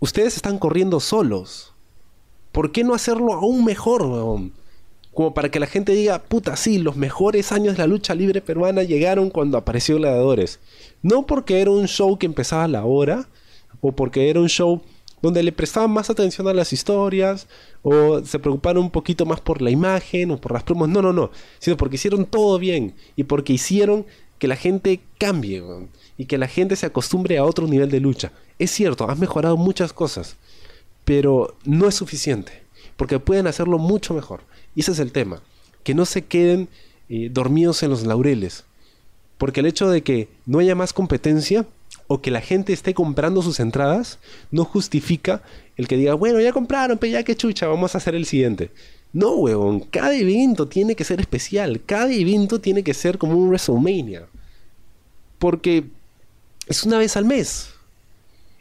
ustedes 0.02 0.36
están 0.36 0.60
corriendo 0.60 1.00
solos. 1.00 1.74
¿Por 2.52 2.74
qué 2.74 2.84
no 2.84 2.96
hacerlo 2.96 3.32
aún 3.32 3.64
mejor, 3.64 4.52
Como 5.16 5.34
para 5.34 5.50
que 5.50 5.62
la 5.62 5.66
gente 5.66 5.94
diga, 5.94 6.22
puta, 6.22 6.58
sí, 6.58 6.78
los 6.78 6.98
mejores 6.98 7.54
años 7.54 7.76
de 7.76 7.80
la 7.80 7.88
lucha 7.88 8.14
libre 8.14 8.42
peruana 8.42 8.84
llegaron 8.84 9.30
cuando 9.30 9.58
apareció 9.58 9.96
Gladiadores. 9.96 10.60
No 11.02 11.26
porque 11.26 11.62
era 11.62 11.72
un 11.72 11.88
show 11.88 12.20
que 12.20 12.26
empezaba 12.26 12.66
a 12.66 12.68
la 12.68 12.84
hora, 12.84 13.30
o 13.80 13.94
porque 13.94 14.30
era 14.30 14.42
un 14.42 14.50
show 14.50 14.82
donde 15.22 15.42
le 15.42 15.54
prestaban 15.54 15.90
más 15.90 16.10
atención 16.10 16.50
a 16.50 16.54
las 16.54 16.74
historias, 16.74 17.48
o 17.82 18.26
se 18.26 18.40
preocuparon 18.40 18.84
un 18.84 18.92
poquito 18.92 19.26
más 19.26 19.40
por 19.40 19.62
la 19.62 19.72
imagen, 19.72 20.32
o 20.32 20.38
por 20.38 20.52
las 20.52 20.64
promos. 20.64 20.90
No, 20.90 21.02
no, 21.02 21.14
no. 21.14 21.32
Sino 21.60 21.78
porque 21.78 21.96
hicieron 21.96 22.26
todo 22.26 22.60
bien, 22.60 22.94
y 23.16 23.24
porque 23.24 23.54
hicieron 23.54 24.06
que 24.38 24.50
la 24.50 24.58
gente 24.58 25.00
cambie, 25.18 25.64
y 26.18 26.26
que 26.26 26.38
la 26.38 26.50
gente 26.50 26.76
se 26.76 26.88
acostumbre 26.88 27.38
a 27.38 27.46
otro 27.46 27.68
nivel 27.68 27.90
de 27.90 28.02
lucha. 28.02 28.34
Es 28.60 28.72
cierto, 28.72 29.10
has 29.10 29.18
mejorado 29.18 29.56
muchas 29.56 29.94
cosas, 29.94 30.36
pero 31.06 31.56
no 31.64 31.88
es 31.88 31.96
suficiente, 31.96 32.65
porque 32.98 33.20
pueden 33.20 33.48
hacerlo 33.48 33.78
mucho 33.78 34.14
mejor. 34.14 34.42
Y 34.76 34.82
ese 34.82 34.92
es 34.92 35.00
el 35.00 35.12
tema, 35.12 35.42
que 35.84 35.94
no 35.94 36.06
se 36.06 36.24
queden 36.24 36.70
eh, 37.10 37.30
dormidos 37.32 37.84
en 37.84 37.90
los 37.90 38.06
laureles, 38.06 38.64
porque 39.38 39.60
el 39.60 39.66
hecho 39.66 39.90
de 39.90 40.02
que 40.02 40.30
no 40.46 40.60
haya 40.60 40.76
más 40.76 40.94
competencia 40.94 41.66
o 42.08 42.22
que 42.22 42.32
la 42.32 42.42
gente 42.42 42.74
esté 42.74 42.94
comprando 42.94 43.42
sus 43.42 43.60
entradas 43.60 44.20
no 44.52 44.64
justifica 44.64 45.42
el 45.78 45.88
que 45.88 45.98
diga, 45.98 46.14
bueno, 46.14 46.40
ya 46.40 46.54
compraron, 46.54 46.98
pero 46.98 47.14
ya 47.14 47.24
que 47.24 47.36
chucha, 47.36 47.68
vamos 47.68 47.96
a 47.96 47.98
hacer 47.98 48.16
el 48.16 48.26
siguiente. 48.26 48.72
No, 49.12 49.32
huevón, 49.32 49.80
cada 49.80 50.14
evento 50.14 50.68
tiene 50.68 50.96
que 50.96 51.04
ser 51.04 51.20
especial, 51.20 51.82
cada 51.86 52.12
evento 52.12 52.60
tiene 52.60 52.84
que 52.84 52.94
ser 52.94 53.18
como 53.18 53.38
un 53.38 53.48
WrestleMania. 53.48 54.28
Porque 55.40 55.86
es 56.68 56.84
una 56.84 56.98
vez 56.98 57.16
al 57.18 57.26
mes. 57.26 57.70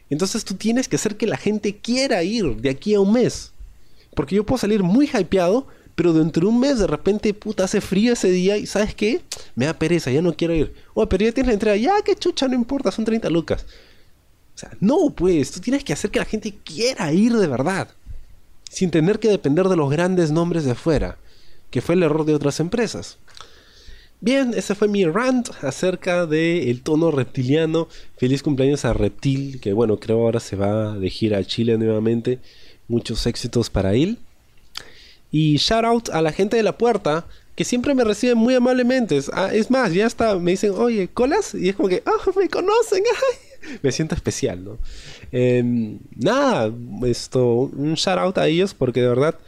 Entonces 0.09 0.45
tú 0.45 0.55
tienes 0.55 0.87
que 0.87 0.95
hacer 0.95 1.17
que 1.17 1.27
la 1.27 1.37
gente 1.37 1.75
quiera 1.77 2.23
ir 2.23 2.57
de 2.57 2.69
aquí 2.69 2.93
a 2.93 2.99
un 2.99 3.13
mes. 3.13 3.51
Porque 4.15 4.35
yo 4.35 4.45
puedo 4.45 4.57
salir 4.57 4.81
muy 4.81 5.07
hypeado, 5.07 5.67
pero 5.95 6.13
dentro 6.13 6.41
de 6.41 6.47
un 6.47 6.59
mes 6.59 6.79
de 6.79 6.87
repente, 6.87 7.33
puta, 7.33 7.65
hace 7.65 7.81
frío 7.81 8.13
ese 8.13 8.29
día 8.31 8.57
y 8.57 8.65
¿sabes 8.65 8.95
qué? 8.95 9.21
Me 9.55 9.65
da 9.65 9.73
pereza, 9.73 10.11
ya 10.11 10.21
no 10.21 10.35
quiero 10.35 10.55
ir. 10.55 10.73
Oh, 10.93 11.07
pero 11.07 11.25
ya 11.25 11.31
tienes 11.31 11.47
la 11.47 11.53
entrada, 11.53 11.77
ya 11.77 12.01
que 12.03 12.15
chucha, 12.15 12.47
no 12.47 12.55
importa, 12.55 12.91
son 12.91 13.05
30 13.05 13.29
lucas. 13.29 13.65
O 14.55 14.57
sea, 14.57 14.71
no, 14.79 15.09
pues, 15.15 15.51
tú 15.51 15.59
tienes 15.59 15.83
que 15.83 15.93
hacer 15.93 16.11
que 16.11 16.19
la 16.19 16.25
gente 16.25 16.55
quiera 16.63 17.11
ir 17.11 17.33
de 17.33 17.47
verdad. 17.47 17.89
Sin 18.69 18.89
tener 18.89 19.19
que 19.19 19.29
depender 19.29 19.67
de 19.67 19.75
los 19.75 19.89
grandes 19.89 20.31
nombres 20.31 20.65
de 20.65 20.71
afuera, 20.71 21.17
que 21.69 21.81
fue 21.81 21.95
el 21.95 22.03
error 22.03 22.25
de 22.25 22.35
otras 22.35 22.59
empresas. 22.59 23.17
Bien, 24.21 24.53
ese 24.55 24.75
fue 24.75 24.87
mi 24.87 25.05
rant 25.05 25.49
acerca 25.61 26.25
del 26.25 26.81
tono 26.81 27.11
reptiliano. 27.11 27.87
Feliz 28.17 28.41
cumpleaños 28.41 28.85
a 28.85 28.93
Reptil, 28.93 29.59
que 29.59 29.73
bueno, 29.73 29.99
creo 29.99 30.21
ahora 30.21 30.39
se 30.39 30.55
va 30.55 30.97
de 30.97 31.09
gira 31.09 31.37
a 31.37 31.43
Chile 31.43 31.77
nuevamente. 31.77 32.39
Muchos 32.87 33.25
éxitos 33.25 33.69
para 33.69 33.93
él. 33.93 34.19
Y 35.31 35.57
shout 35.57 35.85
out 35.85 36.09
a 36.09 36.21
la 36.21 36.31
gente 36.31 36.57
de 36.57 36.63
la 36.63 36.77
puerta, 36.77 37.25
que 37.55 37.63
siempre 37.63 37.93
me 37.95 38.03
reciben 38.03 38.37
muy 38.37 38.55
amablemente. 38.55 39.19
Ah, 39.33 39.49
es 39.53 39.69
más, 39.71 39.93
ya 39.93 40.05
hasta 40.05 40.37
me 40.37 40.51
dicen, 40.51 40.71
oye, 40.75 41.07
¿colas? 41.07 41.55
Y 41.55 41.69
es 41.69 41.75
como 41.75 41.89
que, 41.89 42.03
oh, 42.05 42.39
me 42.39 42.49
conocen. 42.49 43.03
Me 43.81 43.91
siento 43.91 44.13
especial, 44.13 44.63
¿no? 44.63 44.77
Em, 45.31 45.97
nada, 46.15 46.71
esto, 47.07 47.71
un 47.75 47.95
shout 47.95 48.19
out 48.19 48.37
a 48.37 48.47
ellos 48.47 48.75
porque 48.75 49.01
de 49.01 49.07
verdad 49.07 49.39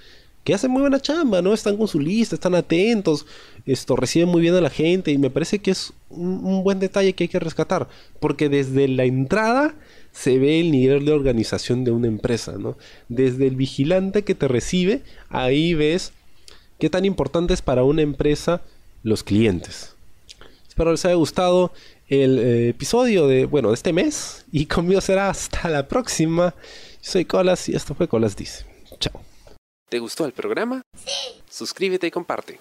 que 0.47 0.53
hacen 0.53 0.71
muy 0.71 0.79
buena 0.79 1.01
chamba, 1.01 1.41
¿no? 1.41 1.53
Están 1.53 1.75
con 1.75 1.89
su 1.89 1.99
lista, 1.99 2.33
están 2.33 2.55
atentos, 2.55 3.25
esto 3.65 3.97
reciben 3.97 4.29
muy 4.29 4.41
bien 4.41 4.55
a 4.55 4.61
la 4.61 4.69
gente 4.69 5.11
y 5.11 5.17
me 5.17 5.29
parece 5.29 5.59
que 5.59 5.71
es 5.71 5.91
un, 6.09 6.63
buen 6.63 6.79
detalle 6.79 7.11
que 7.11 7.25
hay 7.25 7.27
que 7.27 7.39
rescatar, 7.39 7.89
porque 8.21 8.47
desde 8.47 8.87
la 8.87 9.03
entrada 9.03 9.75
se 10.17 10.39
ve 10.39 10.59
el 10.59 10.71
nivel 10.71 11.05
de 11.05 11.11
organización 11.11 11.83
de 11.83 11.91
una 11.91 12.07
empresa, 12.07 12.53
¿no? 12.57 12.75
Desde 13.07 13.45
el 13.45 13.55
vigilante 13.55 14.23
que 14.23 14.33
te 14.33 14.47
recibe, 14.47 15.03
ahí 15.29 15.75
ves 15.75 16.11
qué 16.79 16.89
tan 16.89 17.05
importante 17.05 17.53
es 17.53 17.61
para 17.61 17.83
una 17.83 18.01
empresa 18.01 18.61
los 19.03 19.23
clientes. 19.23 19.93
Espero 20.67 20.91
les 20.91 21.05
haya 21.05 21.13
gustado 21.13 21.71
el 22.07 22.39
eh, 22.39 22.69
episodio 22.69 23.27
de, 23.27 23.45
bueno, 23.45 23.67
de 23.69 23.75
este 23.75 23.93
mes 23.93 24.43
y 24.51 24.65
conmigo 24.75 25.01
será 25.01 25.29
hasta 25.29 25.69
la 25.69 25.87
próxima. 25.87 26.55
soy 26.99 27.25
Colas 27.25 27.69
y 27.69 27.75
esto 27.75 27.93
fue 27.93 28.07
Colas 28.07 28.35
Dice. 28.35 28.65
Chao. 28.99 29.21
¿Te 29.87 29.99
gustó 29.99 30.25
el 30.25 30.33
programa? 30.33 30.81
Sí. 30.95 31.43
Suscríbete 31.47 32.07
y 32.07 32.11
comparte. 32.11 32.59